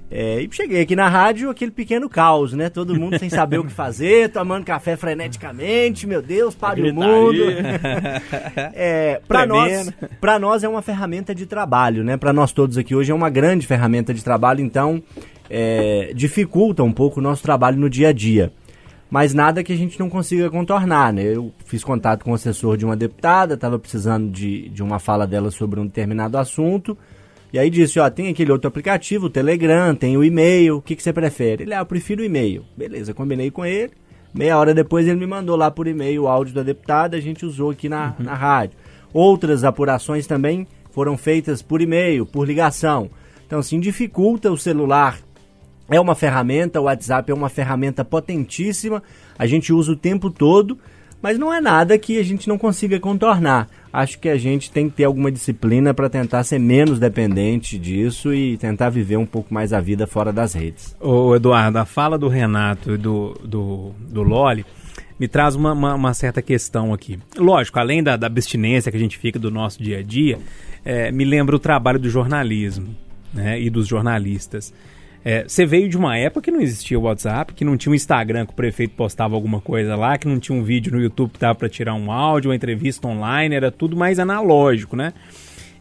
[0.10, 2.70] É, e cheguei aqui na rádio, aquele pequeno caos, né?
[2.70, 7.36] Todo mundo sem saber o que fazer, tomando café freneticamente, meu Deus, pare o mundo.
[8.74, 12.18] É, para nós, para nós é uma ferramenta de trabalho, né?
[12.18, 15.02] Para nós todos aqui hoje é uma grande ferramenta de trabalho, então
[15.50, 18.52] é, dificulta um pouco o nosso trabalho no dia a dia.
[19.15, 21.23] Mas nada que a gente não consiga contornar, né?
[21.23, 25.25] Eu fiz contato com o assessor de uma deputada, estava precisando de, de uma fala
[25.25, 26.97] dela sobre um determinado assunto.
[27.54, 30.97] E aí disse, ó, tem aquele outro aplicativo, o Telegram, tem o e-mail, o que,
[30.97, 31.63] que você prefere?
[31.63, 32.65] Ele, ah, eu prefiro o e-mail.
[32.75, 33.93] Beleza, combinei com ele.
[34.34, 37.45] Meia hora depois ele me mandou lá por e-mail o áudio da deputada, a gente
[37.45, 38.78] usou aqui na, na rádio.
[39.13, 43.10] Outras apurações também foram feitas por e-mail, por ligação.
[43.47, 45.19] Então, assim, dificulta o celular.
[45.89, 49.04] É uma ferramenta, o WhatsApp é uma ferramenta potentíssima,
[49.38, 50.78] a gente usa o tempo todo,
[51.21, 53.67] mas não é nada que a gente não consiga contornar.
[53.91, 58.34] Acho que a gente tem que ter alguma disciplina para tentar ser menos dependente disso
[58.34, 60.95] e tentar viver um pouco mais a vida fora das redes.
[61.00, 64.65] Ô, Eduardo, a fala do Renato e do, do, do Loli
[65.19, 67.17] me traz uma, uma, uma certa questão aqui.
[67.38, 70.39] Lógico, além da, da abstinência que a gente fica do nosso dia a dia,
[70.84, 72.93] é, me lembra o trabalho do jornalismo
[73.34, 74.74] né, e dos jornalistas.
[75.28, 77.96] É, Você veio de uma época que não existia o WhatsApp, que não tinha um
[77.96, 81.32] Instagram que o prefeito postava alguma coisa lá, que não tinha um vídeo no YouTube
[81.32, 85.14] que dava para tirar um áudio, uma entrevista online, era tudo mais analógico, né?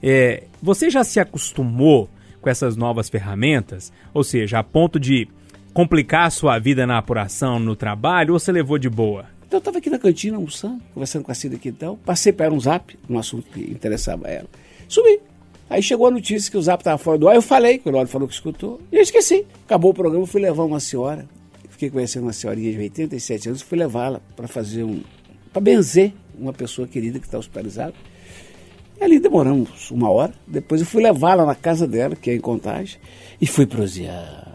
[0.02, 2.08] É, você já se acostumou
[2.40, 3.92] com essas novas ferramentas?
[4.14, 5.28] Ou seja, a ponto de
[5.74, 9.26] complicar a sua vida na apuração, no trabalho, ou você levou de boa?
[9.46, 11.98] Então eu estava aqui na cantina almoçando, conversando com a Cida aqui e tal.
[11.98, 14.48] Passei para ela um zap, um assunto que interessava a ela.
[14.88, 15.33] Subi.
[15.74, 17.34] Aí chegou a notícia que o zap estava fora do ar.
[17.34, 18.80] Eu falei, que o Loro falou que escutou.
[18.92, 19.44] E eu esqueci.
[19.66, 21.26] Acabou o programa, eu fui levar uma senhora.
[21.68, 23.60] Fiquei conhecendo uma senhorinha de 87 anos.
[23.60, 25.02] Fui levá-la para fazer um.
[25.52, 27.92] para benzer uma pessoa querida que está hospitalizada.
[29.00, 30.32] E ali demoramos uma hora.
[30.46, 33.00] Depois eu fui levá-la na casa dela, que é em Contagem,
[33.40, 34.52] e fui prosear.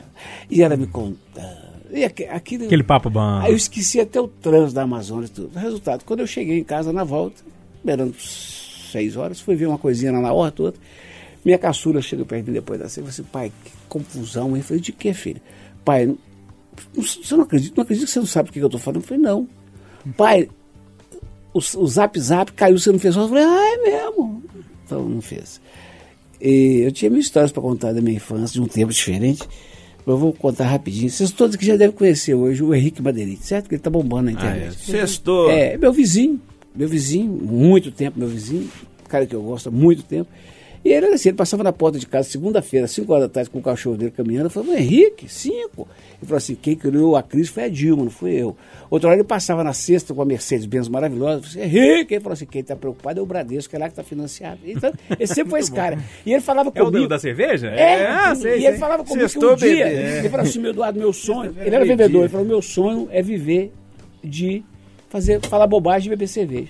[0.50, 1.68] E ela me contando.
[1.92, 3.40] E aqui, aquilo, Aquele papo bom.
[3.42, 5.60] Aí eu esqueci até o trânsito da Amazônia e tudo.
[5.60, 7.44] Resultado, quando eu cheguei em casa na volta,
[7.84, 10.82] beirando seis horas, fui ver uma coisinha lá na horta, outra.
[11.44, 14.56] Minha caçula chega perto de mim depois da ceia e falou assim, pai, que confusão.
[14.56, 15.42] Eu falei, de que, filho?
[15.86, 16.14] Pai,
[16.94, 19.02] você não acredita, não acredita que você não sabe o que eu estou falando?
[19.02, 19.48] Eu falei, não.
[20.18, 20.50] Pai,
[21.54, 24.44] o, o zap zap caiu, você não fez Eu falei, ah, é mesmo.
[24.86, 25.62] Então não fez.
[26.42, 29.44] E eu tinha mil histórias para contar da minha infância, de um tempo diferente.
[30.08, 31.10] Eu vou contar rapidinho.
[31.10, 33.68] Vocês todos que já devem conhecer hoje o Henrique Madeirite, certo?
[33.68, 34.76] Que ele tá bombando na internet.
[34.80, 35.52] Sextou.
[35.52, 36.42] É, meu vizinho,
[36.74, 38.68] meu vizinho, muito tempo, meu vizinho,
[39.08, 40.30] cara que eu gosto há muito tempo.
[40.84, 43.50] E ele era assim, ele passava na porta de casa segunda-feira, 5 horas da tarde,
[43.50, 44.46] com o cachorro dele caminhando.
[44.46, 45.88] Eu falei, Henrique, cinco.
[46.18, 48.56] Ele falou assim: quem criou a crise foi a Dilma, não fui eu.
[48.90, 51.40] Outra hora ele passava na sexta com a Mercedes-Benz maravilhosa.
[51.40, 52.14] Eu falei assim, Henrique.
[52.14, 54.60] Ele falou assim: quem está preocupado é o Bradesco, que é lá que está financiado.
[54.66, 56.00] Então, ele sempre foi esse cara.
[56.26, 57.04] E ele falava É o comigo.
[57.04, 57.68] do- da cerveja?
[57.68, 58.68] É, ah, sei, e sei.
[58.68, 60.18] ele falava comigo que Sextou, um dia, bebê.
[60.20, 63.22] ele falou assim, meu Eduardo, meu sonho, ele era vendedor, ele falou, meu sonho é
[63.22, 63.72] viver
[64.24, 64.64] de
[65.10, 66.70] fazer, falar bobagem e beber cerveja.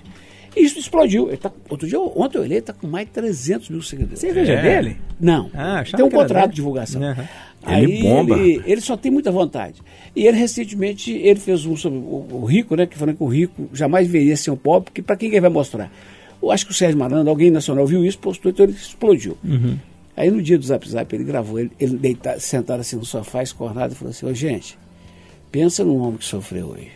[0.56, 1.28] E isso explodiu.
[1.28, 4.18] Ele tá, outro dia, ontem eu olhei, ele tá com mais de 300 mil seguidores.
[4.18, 4.62] Cerveja É.
[4.82, 4.96] dele?
[5.20, 6.48] Não, Ah, tem um contrato dele.
[6.48, 7.02] de divulgação.
[7.02, 7.28] Aham.
[7.68, 8.38] Ele bomba.
[8.38, 9.80] Ele, ele só tem muita vontade.
[10.16, 12.86] E ele recentemente ele fez um sobre o, o rico, né?
[12.86, 15.42] Que falando que o rico jamais veria ser um pobre, porque para quem que ele
[15.42, 15.92] vai mostrar?
[16.42, 19.36] Eu acho que o Sérgio Malandro, alguém nacional viu isso, postou, então ele explodiu.
[20.16, 23.42] Aí no dia do Zap Zap ele gravou, ele, ele deitado, sentado assim no sofá,
[23.42, 24.78] escornado, e falou assim, ô gente,
[25.52, 26.88] pensa num homem que sofreu hoje.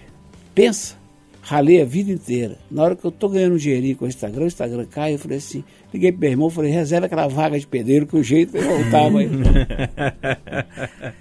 [0.54, 0.96] Pensa.
[1.44, 2.56] Ralei a vida inteira.
[2.70, 5.18] Na hora que eu tô ganhando um dinheirinho com o Instagram, o Instagram cai, eu
[5.18, 8.56] falei assim, liguei pro meu irmão, falei, reserva aquela vaga de pedreiro que o jeito
[8.56, 9.28] eu voltava aí.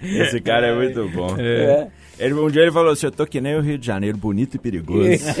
[0.02, 1.36] Esse cara é muito bom.
[1.38, 1.88] É.
[2.18, 4.54] Ele, um dia ele falou assim: Eu tô que nem o Rio de Janeiro, bonito
[4.54, 5.10] e perigoso.
[5.12, 5.40] Isso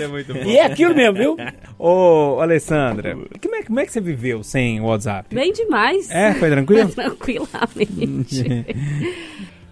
[0.00, 0.40] é muito bom.
[0.40, 1.36] E é aquilo mesmo, viu?
[1.78, 5.34] Ô, Alessandra, como é, como é que você viveu sem o WhatsApp?
[5.34, 6.10] Bem demais.
[6.10, 6.88] É, foi tranquilo?
[6.94, 8.64] Tranquilamente.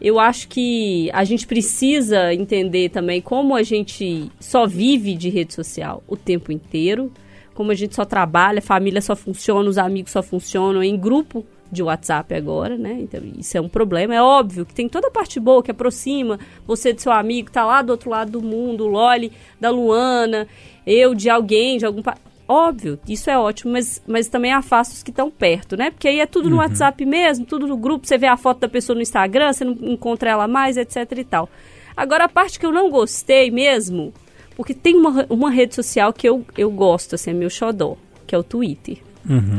[0.01, 5.55] Eu acho que a gente precisa entender também como a gente só vive de rede
[5.55, 7.11] social o tempo inteiro,
[7.55, 11.45] como a gente só trabalha, a família só funciona, os amigos só funcionam em grupo
[11.71, 12.99] de WhatsApp agora, né?
[13.01, 14.15] Então isso é um problema.
[14.15, 17.65] É óbvio que tem toda a parte boa que aproxima você do seu amigo, tá
[17.65, 20.47] lá do outro lado do mundo, o Loli da Luana,
[20.87, 22.03] eu de alguém, de algum.
[22.49, 25.91] Óbvio, isso é ótimo, mas, mas também afasta os que estão perto, né?
[25.91, 28.69] Porque aí é tudo no WhatsApp mesmo, tudo no grupo, você vê a foto da
[28.69, 31.49] pessoa no Instagram, você não encontra ela mais, etc e tal.
[31.97, 34.13] Agora, a parte que eu não gostei mesmo,
[34.55, 38.35] porque tem uma, uma rede social que eu, eu gosto, assim, é meu xodó, que
[38.35, 38.99] é o Twitter.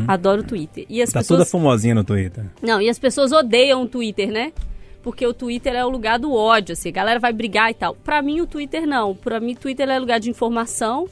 [0.07, 0.85] Adoro o Twitter.
[0.87, 1.51] E as Tá toda pessoas...
[1.51, 2.45] famosinha no Twitter.
[2.61, 4.53] Não, e as pessoas odeiam o Twitter, né?
[5.03, 7.93] Porque o Twitter é o lugar do ódio, assim, a galera vai brigar e tal.
[7.95, 9.13] Pra mim, o Twitter não.
[9.13, 11.07] Pra mim, o Twitter é lugar de informação,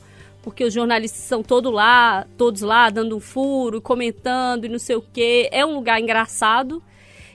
[0.46, 4.96] porque os jornalistas são todo lá, todos lá, dando um furo, comentando e não sei
[4.96, 5.50] o quê.
[5.52, 6.84] É um lugar engraçado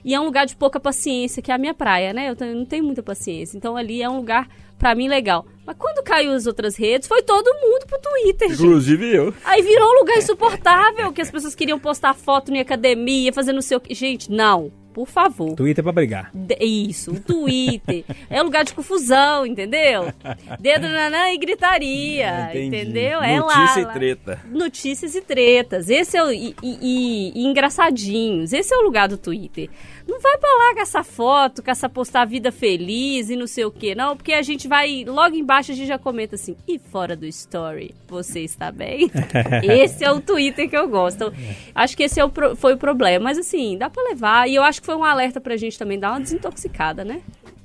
[0.01, 2.29] e é um lugar de pouca paciência, que é a minha praia, né?
[2.29, 3.57] Eu não tenho muita paciência.
[3.57, 4.47] Então, ali é um lugar,
[4.79, 5.45] pra mim, legal.
[5.65, 8.63] Mas quando caiu as outras redes, foi todo mundo pro Twitter, gente.
[8.63, 9.33] Inclusive eu.
[9.43, 13.61] Aí virou um lugar insuportável, que as pessoas queriam postar foto em academia, fazer não
[13.61, 13.93] sei o que.
[13.93, 14.71] Gente, não.
[14.93, 15.55] Por favor.
[15.55, 16.29] Twitter é pra brigar.
[16.33, 18.03] De- Isso, o Twitter.
[18.29, 20.11] é lugar de confusão, entendeu?
[20.59, 22.65] Dedo nanã e gritaria, Entendi.
[22.77, 23.21] entendeu?
[23.21, 23.57] É lá.
[23.57, 23.93] Notícia e lá.
[23.93, 24.39] treta.
[24.51, 25.89] Notícias e tretas.
[25.89, 26.31] Esse é o.
[26.31, 28.53] E, e- e- e engraçadinhos.
[28.53, 29.69] Esse é o lugar do Twitter.
[30.07, 33.65] Não vai pra lá com essa foto, com essa postar vida feliz e não sei
[33.65, 35.03] o que, não, porque a gente vai.
[35.05, 39.09] Logo embaixo a gente já comenta assim, e fora do story, você está bem?
[39.63, 41.15] esse é o Twitter que eu gosto.
[41.17, 41.33] Então,
[41.75, 43.25] acho que esse é o pro- foi o problema.
[43.25, 44.47] Mas assim, dá pra levar.
[44.49, 47.21] E eu acho que foi um alerta pra gente também dar uma desintoxicada, né?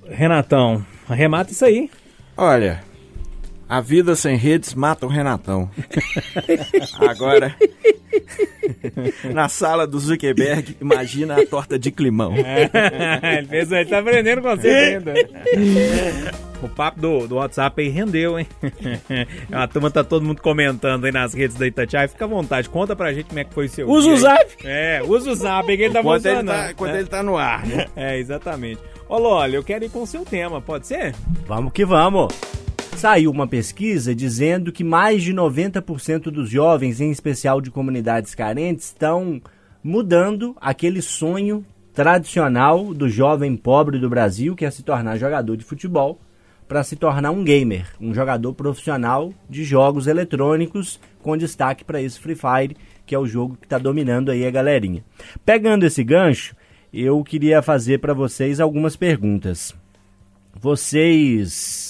[0.09, 1.91] Renatão, arremata isso aí.
[2.37, 2.85] Olha,
[3.69, 5.71] a vida sem redes mata o Renatão.
[7.01, 7.55] Agora,
[9.33, 12.35] na sala do Zuckerberg, imagina a torta de climão.
[12.37, 15.15] ele, fez, ele tá aprendendo com você ainda.
[16.63, 18.47] O papo do, do WhatsApp aí rendeu, hein?
[19.53, 22.09] A turma tá todo mundo comentando aí nas redes da Itatiaia.
[22.09, 24.57] Fica à vontade, conta pra gente como é que foi o seu Usa o zap.
[24.65, 26.99] É, usa o zap que ele tá Enquanto ele tá, enquanto né?
[26.99, 27.87] ele tá no ar, né?
[27.95, 28.81] É, exatamente.
[29.09, 31.15] Ô, Loli, eu quero ir com o seu tema, pode ser?
[31.47, 32.35] Vamos que vamos.
[32.97, 38.87] Saiu uma pesquisa dizendo que mais de 90% dos jovens, em especial de comunidades carentes,
[38.87, 39.39] estão
[39.85, 45.65] mudando aquele sonho tradicional do jovem pobre do Brasil, que é se tornar jogador de
[45.65, 46.19] futebol,
[46.67, 52.19] para se tornar um gamer, um jogador profissional de jogos eletrônicos, com destaque para esse
[52.19, 55.05] Free Fire, que é o jogo que está dominando aí a galerinha.
[55.45, 56.57] Pegando esse gancho,
[56.95, 59.75] eu queria fazer para vocês algumas perguntas.
[60.59, 61.86] Vocês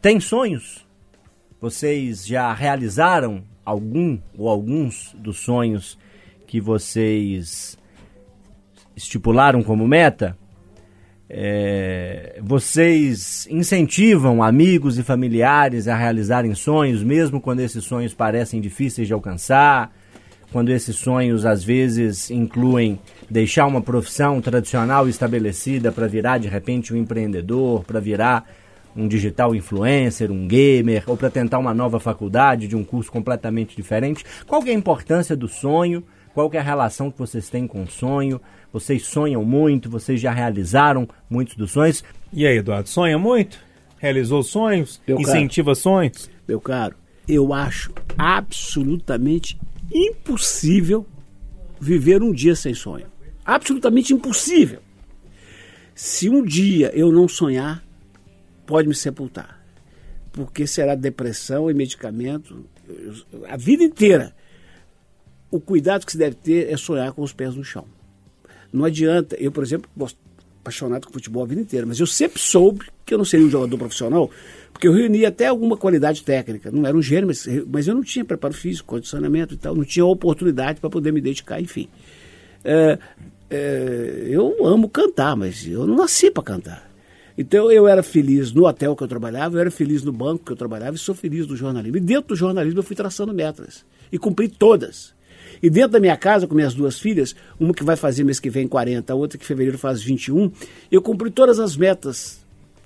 [0.00, 0.86] têm sonhos?
[1.60, 5.98] Vocês já realizaram algum ou alguns dos sonhos
[6.46, 7.76] que vocês
[8.96, 10.36] estipularam como meta?
[11.30, 19.06] É, vocês incentivam amigos e familiares a realizarem sonhos, mesmo quando esses sonhos parecem difíceis
[19.06, 19.94] de alcançar?
[20.50, 26.94] Quando esses sonhos às vezes incluem deixar uma profissão tradicional estabelecida para virar de repente
[26.94, 28.48] um empreendedor, para virar
[28.96, 33.76] um digital influencer, um gamer, ou para tentar uma nova faculdade de um curso completamente
[33.76, 34.24] diferente?
[34.46, 36.02] Qual que é a importância do sonho?
[36.34, 38.40] Qual que é a relação que vocês têm com o sonho?
[38.72, 39.90] Vocês sonham muito?
[39.90, 42.04] Vocês já realizaram muitos dos sonhos?
[42.32, 43.58] E aí, Eduardo, sonha muito?
[43.98, 45.00] Realizou sonhos?
[45.06, 45.28] Eu, cara.
[45.28, 46.30] Incentiva sonhos?
[46.46, 46.94] Meu caro,
[47.26, 49.58] eu acho absolutamente
[49.92, 51.06] impossível
[51.80, 53.06] viver um dia sem sonho.
[53.44, 54.80] Absolutamente impossível.
[55.94, 57.82] Se um dia eu não sonhar,
[58.68, 59.58] pode me sepultar.
[60.30, 62.64] Porque será depressão e medicamento
[63.48, 64.34] a vida inteira.
[65.50, 67.86] O cuidado que se deve ter é sonhar com os pés no chão.
[68.70, 70.18] Não adianta, eu, por exemplo, gosto-
[70.60, 73.50] apaixonado com futebol a vida inteira, mas eu sempre soube que eu não seria um
[73.50, 74.30] jogador profissional,
[74.70, 76.70] porque eu reunia até alguma qualidade técnica.
[76.70, 79.84] Não era um gênio, mas, mas eu não tinha preparo físico, condicionamento e tal, não
[79.84, 81.88] tinha oportunidade para poder me dedicar, enfim.
[82.62, 82.98] É,
[83.48, 86.87] é, eu amo cantar, mas eu não nasci para cantar.
[87.38, 90.50] Então eu era feliz no hotel que eu trabalhava, eu era feliz no banco que
[90.50, 91.96] eu trabalhava e sou feliz no jornalismo.
[91.96, 95.14] E dentro do jornalismo eu fui traçando metas e cumpri todas.
[95.62, 98.50] E dentro da minha casa, com minhas duas filhas, uma que vai fazer mês que
[98.50, 100.50] vem 40, a outra que em fevereiro faz 21,
[100.90, 102.40] eu cumpri todas as metas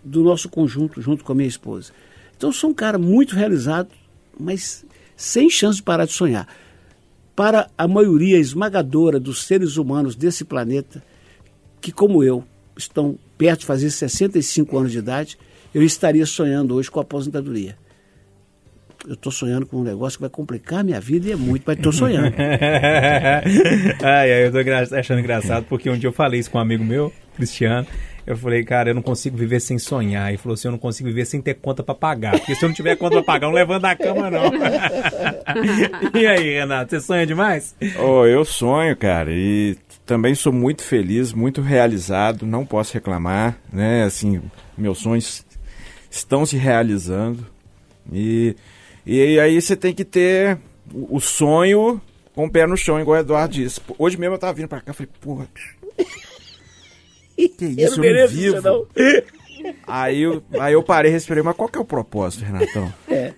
[0.05, 1.91] do nosso conjunto, junto com a minha esposa.
[2.37, 3.89] Então eu sou um cara muito realizado,
[4.39, 4.85] mas
[5.17, 6.47] sem chance de parar de sonhar.
[7.35, 11.03] Para a maioria esmagadora dos seres humanos desse planeta,
[11.81, 12.45] que como eu,
[12.77, 15.37] estão perto de fazer 65 anos de idade,
[15.75, 17.77] eu estaria sonhando hoje com a aposentadoria.
[19.05, 21.65] Eu estou sonhando com um negócio que vai complicar a minha vida e é muito,
[21.67, 22.33] mas estou sonhando.
[24.01, 24.59] ai, ai, eu tô
[24.97, 27.85] achando engraçado porque um dia eu falei isso com um amigo meu, Cristiano.
[28.27, 30.29] Eu falei, cara, eu não consigo viver sem sonhar.
[30.29, 32.33] Ele falou assim: eu não consigo viver sem ter conta para pagar.
[32.39, 34.45] Porque se eu não tiver conta para pagar, eu não levanto da cama, não.
[36.15, 37.75] e aí, Renato, você sonha demais?
[37.99, 39.31] Oh, eu sonho, cara.
[39.33, 44.05] E também sou muito feliz, muito realizado, não posso reclamar, né?
[44.05, 44.41] Assim,
[44.79, 45.45] meus sonhos
[46.11, 47.47] estão se realizando.
[48.13, 48.55] E,
[49.05, 50.59] e aí você tem que ter
[50.93, 52.01] o sonho
[52.35, 53.81] com o pé no chão, igual o Eduardo disse.
[53.99, 55.49] Hoje mesmo eu tava vindo pra cá, falei, porra.
[57.37, 58.63] Que isso, eu, eu não vivo.
[58.63, 58.87] Não.
[59.87, 62.93] Aí, eu, aí eu parei, respirei, mas qual que é o propósito, Renatão?
[63.09, 63.33] É.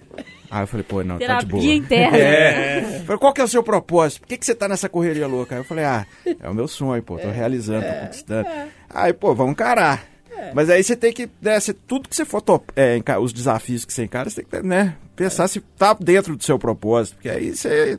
[0.50, 1.74] Aí eu falei, pô, não, Terapia tá de boa.
[1.74, 2.16] interna.
[2.16, 3.02] É.
[3.04, 4.20] Falei, qual que é o seu propósito?
[4.20, 5.54] Por que, que você tá nessa correria louca?
[5.54, 7.32] Aí eu falei, ah, é o meu sonho, pô, tô é.
[7.32, 8.48] realizando, tô conquistando.
[8.88, 10.06] Aí, pô, vamos encarar.
[10.52, 13.84] Mas aí você tem que, né, você, tudo que você for top, é, os desafios
[13.84, 17.14] que você encara, você tem que, né, pensar se tá dentro do seu propósito.
[17.16, 17.98] Porque aí você,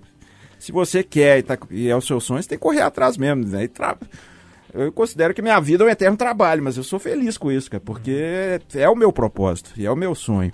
[0.60, 3.18] se você quer e, tá, e é o seu sonho, você tem que correr atrás
[3.18, 3.64] mesmo, né?
[3.64, 3.98] E tra...
[4.76, 7.72] Eu considero que minha vida é um eterno trabalho, mas eu sou feliz com isso,
[7.72, 10.52] cara, porque é o meu propósito e é o meu sonho.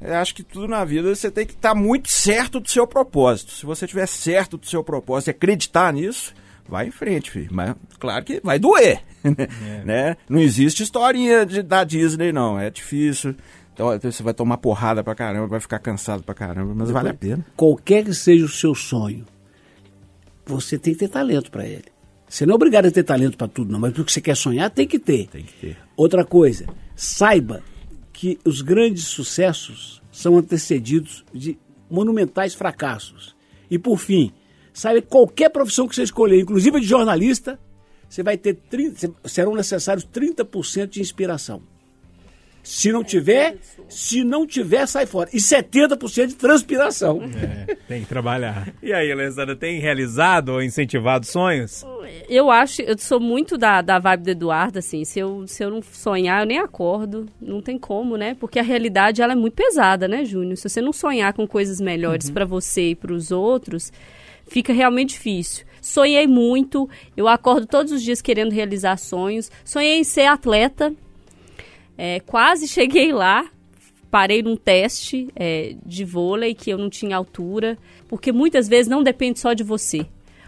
[0.00, 2.86] Eu acho que tudo na vida você tem que estar tá muito certo do seu
[2.86, 3.50] propósito.
[3.50, 6.32] Se você estiver certo do seu propósito e acreditar nisso,
[6.66, 7.48] vai em frente, filho.
[7.50, 9.02] Mas claro que vai doer.
[9.22, 9.84] É.
[9.84, 10.16] né?
[10.26, 12.58] Não existe historinha de, da Disney, não.
[12.58, 13.34] É difícil.
[13.74, 17.08] Então, você vai tomar porrada pra caramba, vai ficar cansado pra caramba, mas Depois, vale
[17.10, 17.46] a pena.
[17.54, 19.26] Qualquer que seja o seu sonho,
[20.46, 21.84] você tem que ter talento para ele.
[22.30, 24.36] Você não é obrigado a ter talento para tudo, não, mas o que você quer
[24.36, 25.26] sonhar tem que ter.
[25.26, 25.76] Tem que ter.
[25.96, 26.64] Outra coisa,
[26.94, 27.60] saiba
[28.12, 31.58] que os grandes sucessos são antecedidos de
[31.90, 33.34] monumentais fracassos.
[33.68, 34.32] E por fim,
[34.72, 37.58] sabe, qualquer profissão que você escolher, inclusive de jornalista,
[38.08, 41.60] você vai ter 30, serão necessários 30% de inspiração.
[42.62, 43.56] Se não tiver,
[43.88, 45.28] se não tiver, sai fora.
[45.32, 47.20] E 70% de transpiração.
[47.40, 48.72] É, tem que trabalhar.
[48.82, 51.84] E aí, Alessandra, tem realizado ou incentivado sonhos?
[52.28, 55.70] Eu acho, eu sou muito da, da vibe do Eduardo, assim, se eu, se eu
[55.70, 58.36] não sonhar, eu nem acordo, não tem como, né?
[58.38, 60.56] Porque a realidade, ela é muito pesada, né, Júnior?
[60.56, 62.34] Se você não sonhar com coisas melhores uhum.
[62.34, 63.92] para você e para os outros,
[64.46, 65.64] fica realmente difícil.
[65.80, 69.50] Sonhei muito, eu acordo todos os dias querendo realizar sonhos.
[69.64, 70.92] Sonhei em ser atleta,
[72.02, 73.46] é, quase cheguei lá,
[74.10, 77.76] parei num teste é, de vôlei que eu não tinha altura,
[78.08, 80.06] porque muitas vezes não depende só de você.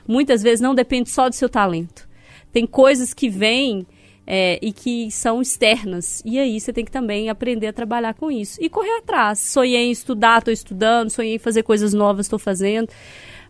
[0.09, 2.09] Muitas vezes não depende só do seu talento.
[2.51, 3.87] Tem coisas que vêm
[4.27, 6.23] é, e que são externas.
[6.25, 8.59] E aí você tem que também aprender a trabalhar com isso.
[8.59, 9.39] E correr atrás.
[9.39, 11.11] Sonhei em estudar, estou estudando.
[11.11, 12.89] Sonhei em fazer coisas novas, estou fazendo.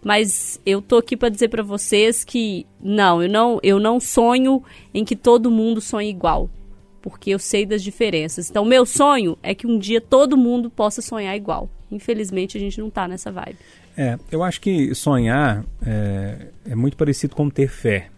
[0.03, 4.61] Mas eu tô aqui para dizer para vocês que não, eu não, eu não sonho
[4.93, 6.51] em que todo mundo sonhe igual
[7.03, 8.49] porque eu sei das diferenças.
[8.49, 11.69] Então, meu sonho é que um dia todo mundo possa sonhar igual.
[11.91, 13.59] Infelizmente, a gente não está nessa vibe.
[13.97, 18.09] É, eu acho que sonhar é, é muito parecido com ter fé.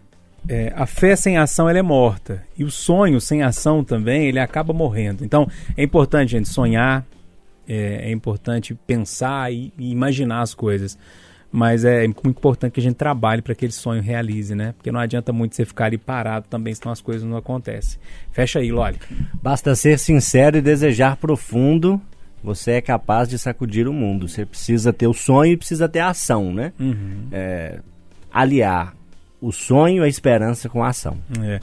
[0.47, 4.39] É, a fé sem ação ela é morta e o sonho sem ação também ele
[4.39, 5.25] acaba morrendo.
[5.25, 7.03] Então é importante gente sonhar,
[7.67, 10.97] é, é importante pensar e, e imaginar as coisas.
[11.51, 14.73] Mas é muito importante que a gente trabalhe para que aquele sonho realize, né?
[14.77, 17.97] Porque não adianta muito você ficar ali parado também, senão as coisas não acontecem.
[18.31, 18.97] Fecha aí, Loli.
[19.41, 22.01] Basta ser sincero e desejar profundo.
[22.43, 24.27] Você é capaz de sacudir o mundo.
[24.27, 26.73] Você precisa ter o sonho e precisa ter a ação, né?
[26.79, 27.27] Uhum.
[27.31, 27.79] É,
[28.31, 28.93] aliar
[29.41, 31.17] o sonho, a esperança com a ação.
[31.41, 31.59] É.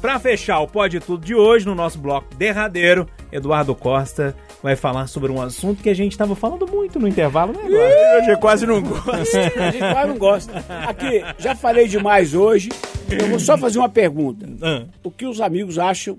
[0.00, 4.34] Para fechar o Pode Tudo de hoje, no nosso bloco derradeiro, Eduardo Costa
[4.66, 7.94] vai falar sobre um assunto que a gente estava falando muito no intervalo, né, Eduardo?
[7.94, 9.12] A gente quase não gosta.
[9.12, 10.64] a gente quase não gosta.
[10.88, 12.70] Aqui, já falei demais hoje.
[13.08, 14.44] Eu vou só fazer uma pergunta.
[14.60, 14.86] Ah.
[15.04, 16.18] O que os amigos acham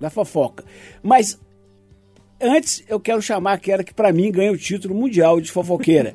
[0.00, 0.64] da fofoca?
[1.02, 1.38] Mas
[2.40, 6.14] antes eu quero chamar aquela que para mim ganha o título mundial de fofoqueira.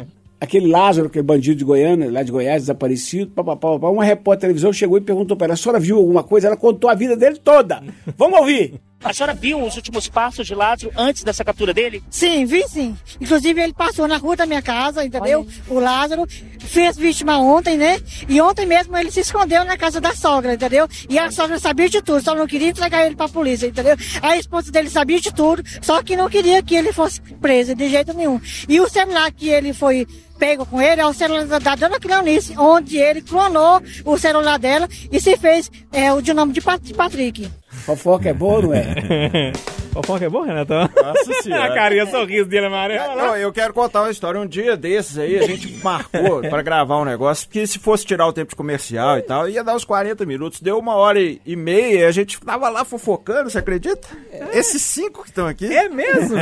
[0.40, 3.90] aquele Lázaro, aquele bandido de Goiânia, lá de Goiás, desaparecido, papapá, papapá.
[3.90, 6.46] uma repórter de televisão chegou e perguntou para ela, a senhora viu alguma coisa?
[6.46, 7.82] Ela contou a vida dele toda.
[8.16, 8.80] Vamos ouvir.
[9.06, 12.02] A senhora viu os últimos passos de Lázaro antes dessa captura dele?
[12.10, 12.96] Sim, vi sim.
[13.20, 15.46] Inclusive ele passou na rua da minha casa, entendeu?
[15.68, 16.26] O Lázaro
[16.58, 18.00] fez vítima ontem, né?
[18.28, 20.88] E ontem mesmo ele se escondeu na casa da sogra, entendeu?
[21.08, 23.96] E a sogra sabia de tudo, só não queria entregar ele pra polícia, entendeu?
[24.20, 27.88] A esposa dele sabia de tudo, só que não queria que ele fosse preso de
[27.88, 28.40] jeito nenhum.
[28.68, 30.04] E o celular que ele foi
[30.38, 34.86] pego com ele é o celular da- dona Cleonice, onde ele clonou o celular dela
[35.10, 37.48] e se fez é, o de nome de Patrick.
[37.86, 39.52] Fofoca é boa, não é?
[39.92, 40.90] Fofoca é bom, Renatão?
[40.94, 41.64] Nossa senhora.
[41.72, 43.14] a carinha sorriso dele amarelo.
[43.16, 44.40] Não, eu quero contar uma história.
[44.40, 48.26] Um dia desses aí, a gente marcou pra gravar um negócio, porque se fosse tirar
[48.26, 50.60] o tempo de comercial e tal, ia dar uns 40 minutos.
[50.60, 54.08] Deu uma hora e e meia e a gente tava lá fofocando, você acredita?
[54.52, 55.66] Esses cinco que estão aqui.
[55.72, 56.36] É mesmo?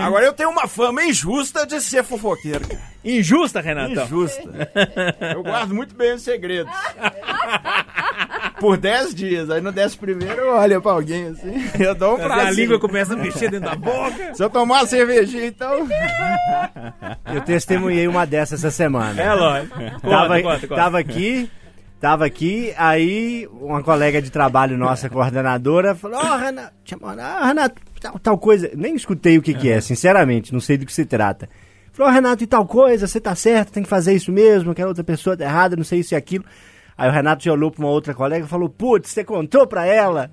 [0.00, 2.66] Agora eu tenho uma fama injusta de ser fofoqueiro.
[2.68, 2.93] cara.
[3.04, 4.04] Injusta, Renatão.
[4.04, 4.70] Injusta.
[5.34, 6.72] Eu guardo muito bem os segredos.
[8.60, 9.50] Por 10 dias.
[9.50, 11.52] Aí no 10 primeiro eu olho pra alguém assim.
[11.78, 12.58] Eu dou um A prazo.
[12.58, 14.34] língua começa a mexer dentro da boca.
[14.34, 15.86] Se eu tomar uma cervejinha, então.
[17.34, 19.20] Eu testemunhei uma dessas essa semana.
[19.20, 19.76] É lógico.
[20.00, 20.74] tava, Conta, conta, conta.
[20.76, 21.50] tava aqui,
[22.00, 27.74] tava aqui, aí uma colega de trabalho nossa, coordenadora, falou, ó, Renato, chamou, ah, Renato,
[28.00, 28.70] tal, tal coisa.
[28.74, 31.48] Nem escutei o que que é, sinceramente, não sei do que se trata.
[31.94, 34.88] Falou, ó, Renato, e tal coisa, você tá certo, tem que fazer isso mesmo, aquela
[34.88, 36.44] outra pessoa tá errada, não sei isso e aquilo.
[36.98, 39.86] Aí o Renato já olhou pra uma outra colega e falou, putz, você contou pra
[39.86, 40.28] ela?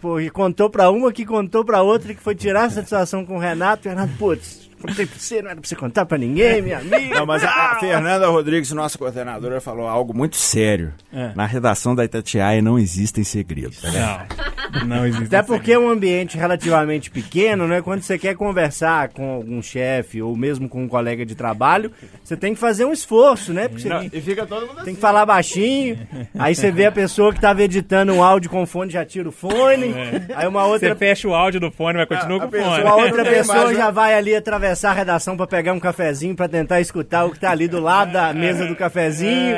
[0.00, 3.36] Pô, e contou pra uma, que contou pra outra, que foi tirar a satisfação com
[3.36, 3.86] o Renato.
[3.86, 6.78] E o Renato, putz, contei pra você, não era pra você contar pra ninguém, minha
[6.80, 7.14] amiga.
[7.16, 10.92] Não, mas a, a Fernanda Rodrigues, nossa coordenadora, falou algo muito sério.
[11.12, 11.32] É.
[11.34, 13.80] Na redação da Itatiaia não existem segredos.
[13.82, 15.26] Não, não existe.
[15.34, 17.82] Até porque é um ambiente relativamente pequeno, né?
[17.82, 21.90] Quando você quer conversar com algum chefe ou mesmo com um colega de trabalho,
[22.22, 23.68] você tem que fazer um esforço, né?
[23.68, 25.98] Porque você E fica todo mundo tem que falar baixinho.
[26.38, 29.32] Aí você vê a pessoa que tava editando um áudio com fone, já tira o
[29.32, 29.94] fone.
[30.34, 32.70] Aí uma Você outra fecha o áudio do fone, mas continua a com o pessoa-
[32.76, 32.84] fone.
[32.84, 33.74] uma outra Não tem pessoa né?
[33.74, 37.38] já vai ali atravessar a redação pra pegar um cafezinho pra tentar escutar o que
[37.38, 39.56] tá ali do lado da mesa do cafezinho.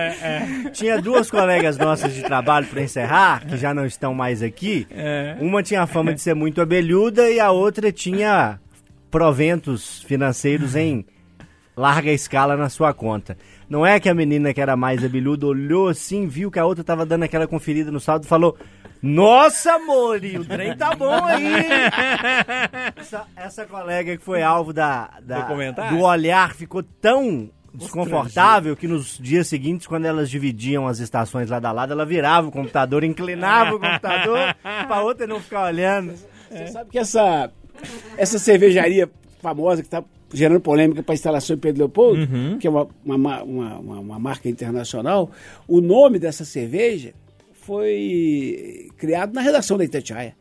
[0.73, 4.87] Tinha duas colegas nossas de trabalho pra encerrar, que já não estão mais aqui.
[5.41, 8.59] Uma tinha a fama de ser muito abelhuda e a outra tinha
[9.11, 11.05] proventos financeiros em
[11.77, 13.37] larga escala na sua conta.
[13.69, 16.85] Não é que a menina que era mais abelhuda olhou assim, viu que a outra
[16.85, 18.57] tava dando aquela conferida no saldo e falou:
[19.03, 21.43] Nossa, Mori, o trem tá bom aí.
[22.97, 25.41] essa, essa colega que foi alvo da, da-
[25.91, 31.65] Do olhar ficou tão desconfortável que nos dias seguintes, quando elas dividiam as estações lado
[31.67, 34.55] a lado, ela virava o computador, inclinava o computador
[34.87, 36.15] pra outra não ficar olhando.
[36.51, 37.51] Você sabe que essa,
[38.17, 42.27] essa cervejaria famosa que está gerando polêmica para a instalação em Pedro Leopoldo,
[42.59, 45.31] que é uma, uma, ma- uma, uma- uma marca internacional,
[45.67, 47.15] o nome dessa cerveja
[47.63, 50.35] foi criado na redação da Itatiaia.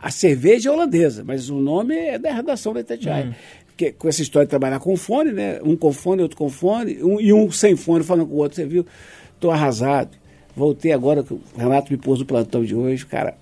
[0.00, 3.36] A cerveja é holandesa, mas o nome é da redação da Itatiaia.
[3.66, 5.60] Porque com essa história de trabalhar com fone, né?
[5.62, 8.56] Um com fone, outro com fone, um, e um sem fone falando com o outro.
[8.56, 8.86] Você viu?
[9.34, 10.10] Estou arrasado.
[10.54, 13.36] Voltei agora, que o Renato me pôs no plantão de hoje, cara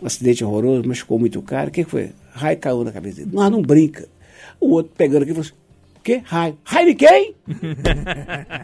[0.00, 1.68] um acidente horroroso, mas ficou muito caro.
[1.68, 2.10] O que foi?
[2.32, 3.30] Raio caiu na cabeça dele.
[3.32, 4.08] Nós não brinca.
[4.60, 5.67] O outro pegando aqui e falou assim: o
[6.08, 6.22] quê?
[6.24, 6.58] Raio.
[6.64, 7.34] Raio de quem?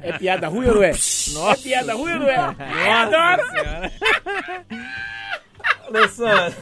[0.02, 0.90] é piada ruim ou não é?
[0.90, 2.36] é piada ruim ou não é?
[2.86, 3.42] Eu adoro!
[5.86, 6.54] Alessandro,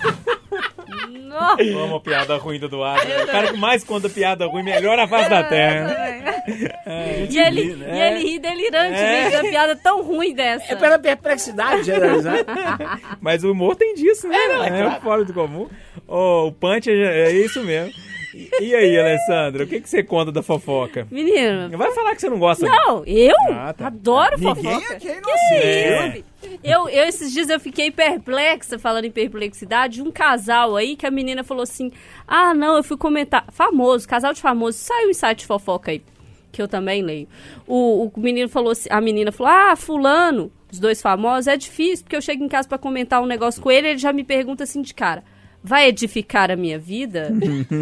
[1.08, 1.62] Nossa.
[1.62, 3.06] amo a piada ruim do Eduardo.
[3.22, 5.96] O cara que mais conta piada ruim, melhor a face da terra.
[7.30, 9.30] E ele, e ele ri delirante É.
[9.30, 10.72] da piada tão ruim dessa.
[10.72, 12.44] É pela perplexidade generalizada.
[13.20, 14.36] Mas o humor tem disso, né?
[14.36, 15.00] É, não, é é claro.
[15.00, 15.68] fora do comum.
[16.06, 17.92] Ô, o punch é, é isso mesmo.
[18.34, 21.06] E, e aí, Alessandra, o que, que você conta da fofoca?
[21.10, 21.76] Menino.
[21.76, 22.66] Vai falar que você não gosta.
[22.66, 23.86] Não, eu Ah, tá.
[23.88, 24.94] adoro Ninguém fofoca.
[24.94, 26.18] aqui é Que inocente.
[26.18, 26.58] isso?
[26.64, 31.10] Eu, eu, esses dias eu fiquei perplexa, falando em perplexidade, um casal aí que a
[31.10, 31.90] menina falou assim:
[32.26, 33.44] Ah, não, eu fui comentar.
[33.52, 36.02] Famoso, casal de famoso, saiu um site de fofoca aí,
[36.50, 37.28] que eu também leio.
[37.66, 42.04] O, o menino falou assim, a menina falou: Ah, fulano, os dois famosos, é difícil,
[42.04, 44.64] porque eu chego em casa pra comentar um negócio com ele, ele já me pergunta
[44.64, 45.22] assim de cara.
[45.64, 47.30] Vai edificar a minha vida?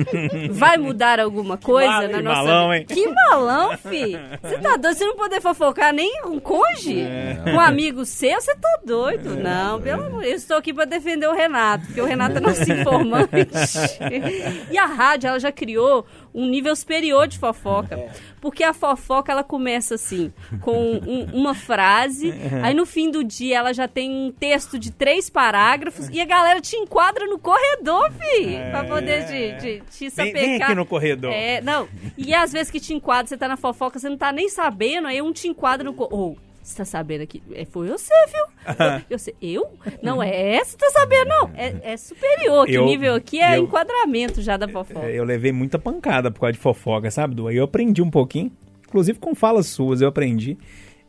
[0.50, 2.76] Vai mudar alguma coisa mal- na que nossa malão, vida?
[2.76, 2.86] hein?
[2.86, 4.18] Que malão, fi!
[4.42, 4.94] Você tá doido?
[4.98, 7.04] Você não poder fofocar nem um cônjuge?
[7.44, 8.40] Com um amigo seu?
[8.40, 9.34] Você tá doido?
[9.36, 12.70] Não, pelo amor Eu estou aqui pra defender o Renato, porque o Renato é nosso
[12.70, 13.30] informante.
[14.70, 16.04] e a rádio, ela já criou
[16.34, 17.98] um nível superior de fofoca.
[18.40, 23.58] Porque a fofoca, ela começa assim, com um- uma frase, aí no fim do dia
[23.58, 27.69] ela já tem um texto de três parágrafos e a galera te enquadra no corredor.
[27.76, 30.40] Corredor, fi, pra poder te, te, te Vem, sapecar.
[30.42, 31.32] vem aqui no corredor.
[31.32, 31.88] É, não.
[32.16, 35.06] E às vezes que te enquadra, você tá na fofoca, você não tá nem sabendo,
[35.08, 35.94] aí um te enquadra no...
[35.94, 37.42] co- Ô, você tá sabendo aqui?
[37.54, 38.44] É, foi você, viu?
[39.08, 39.66] Eu, sei, eu?
[40.02, 41.50] Não é essa, tá sabendo, não.
[41.56, 45.06] É, é superior, que Eu- o nível aqui é eu- enquadramento já da fofoca.
[45.06, 47.48] É, Eu levei muita pancada por causa de fofoca, sabe, Du?
[47.48, 48.52] Aí eu aprendi um pouquinho.
[48.86, 50.58] Inclusive com falas suas eu aprendi.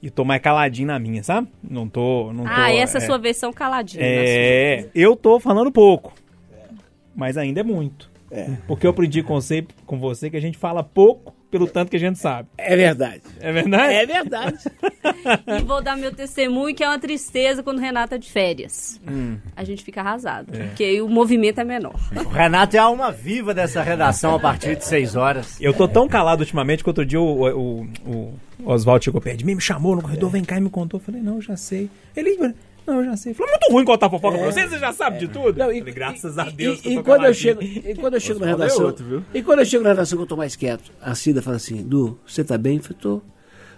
[0.03, 1.47] E tô mais caladinho na minha, sabe?
[1.63, 2.31] Não tô.
[2.33, 4.03] Não tô ah, essa é é, a sua versão caladinha.
[4.03, 6.11] É, eu tô falando pouco.
[7.15, 8.09] Mas ainda é muito.
[8.67, 11.97] Porque eu aprendi com você, com você que a gente fala pouco pelo tanto que
[11.97, 12.47] a gente sabe.
[12.57, 13.21] É verdade.
[13.41, 13.93] É verdade?
[13.93, 14.57] É verdade.
[15.47, 18.99] E vou dar meu testemunho, que é uma tristeza quando o Renato tá de férias.
[19.07, 19.37] Hum.
[19.55, 20.51] A gente fica arrasado.
[20.51, 21.95] Porque aí o movimento é menor.
[22.15, 25.59] O Renato é a alma viva dessa redação a partir de 6 horas.
[25.59, 28.33] Eu tô tão calado ultimamente que outro dia o, o, o
[28.63, 30.99] Oswaldo chegou perto de mim, me chamou no corredor, vem cá e me contou.
[30.99, 31.89] Eu falei, não, já sei.
[32.15, 32.53] Ele,
[32.87, 33.33] não, eu já sei.
[33.33, 35.57] Falou, muito ruim contar fofoca pra você, você já sabe de tudo.
[35.57, 37.95] Não, e- falei, graças a Deus E, que eu e tô quando eu chego, e
[37.95, 39.23] quando eu chego na é redação, outro, viu?
[39.33, 41.83] e quando eu chego na redação que eu tô mais quieto, a Cida fala assim,
[41.83, 42.77] Du, você tá bem?
[42.77, 43.21] Eu falei, tô.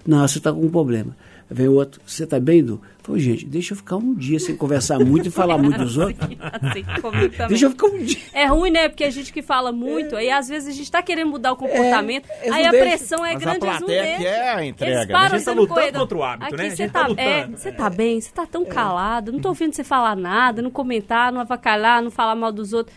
[0.06, 1.16] Não, você tá com um problema.
[1.50, 2.74] Vem o outro, você tá bem, Du?
[2.74, 5.98] Eu falei, gente, deixa eu ficar um dia sem conversar muito e falar muito dos
[5.98, 6.18] outros.
[6.62, 6.84] Assim,
[7.32, 7.48] também.
[7.50, 8.18] Deixa eu ficar um dia.
[8.34, 8.88] É ruim, né?
[8.88, 11.58] Porque a gente que fala muito, aí às vezes a gente tá querendo mudar o
[11.58, 12.88] comportamento, eles aí não a deixam.
[12.90, 14.22] pressão é Mas a grande, eles não plateia deixam.
[14.22, 15.14] que é a entrega, Eles né?
[15.14, 16.02] param A gente você tá lutando corredor.
[16.02, 16.64] contra o hábito, Aqui né?
[16.66, 19.50] A você gente tá, tá é, você tá bem, você tá tão calado, não tô
[19.50, 22.96] ouvindo você falar nada, não comentar, não avacalhar, não falar mal dos outros.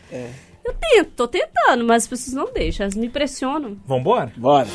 [0.66, 3.76] Eu tento, tô tentando, mas as pessoas não deixam, elas me pressionam.
[3.86, 4.32] Vambora?
[4.36, 4.66] Bora.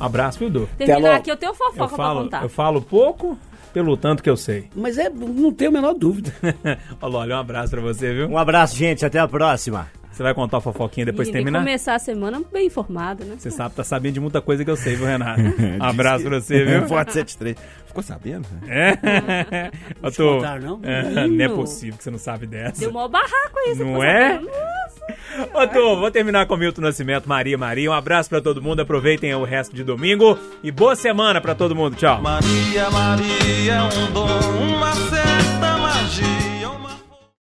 [0.00, 0.68] Abraço, viu, Du?
[0.76, 2.42] Terminar aqui, eu tenho Eu fofoca pra falo, contar.
[2.42, 3.38] eu falo pouco
[3.72, 4.68] pelo tanto que eu sei.
[4.74, 6.32] Mas é, não tenho a menor dúvida.
[7.00, 8.26] Olha, olha, um abraço pra você, viu?
[8.28, 9.04] Um abraço, gente.
[9.06, 9.88] Até a próxima.
[10.16, 11.58] Você vai contar a fofoquinha depois de Menino, terminar?
[11.58, 13.34] começar a semana bem informado, né?
[13.36, 15.42] Você sabe, tá sabendo de muita coisa que eu sei, viu, Renato?
[15.78, 16.88] Um abraço pra você, viu?
[16.88, 17.54] Forte 73.
[17.84, 18.46] Ficou sabendo?
[18.66, 19.70] É?
[20.02, 20.36] Eu tô...
[20.36, 20.80] contaram, não?
[20.82, 22.80] É, não é possível que você não sabe dessa.
[22.80, 24.40] Deu maior barraco aí, você Não é?
[25.52, 27.90] Ô, Tô, vou terminar com o Milton Nascimento, Maria Maria.
[27.90, 31.76] Um abraço pra todo mundo, aproveitem o resto de domingo e boa semana pra todo
[31.76, 31.94] mundo.
[31.94, 32.22] Tchau.
[32.22, 34.26] Maria, Maria, é um dom,
[34.62, 34.94] uma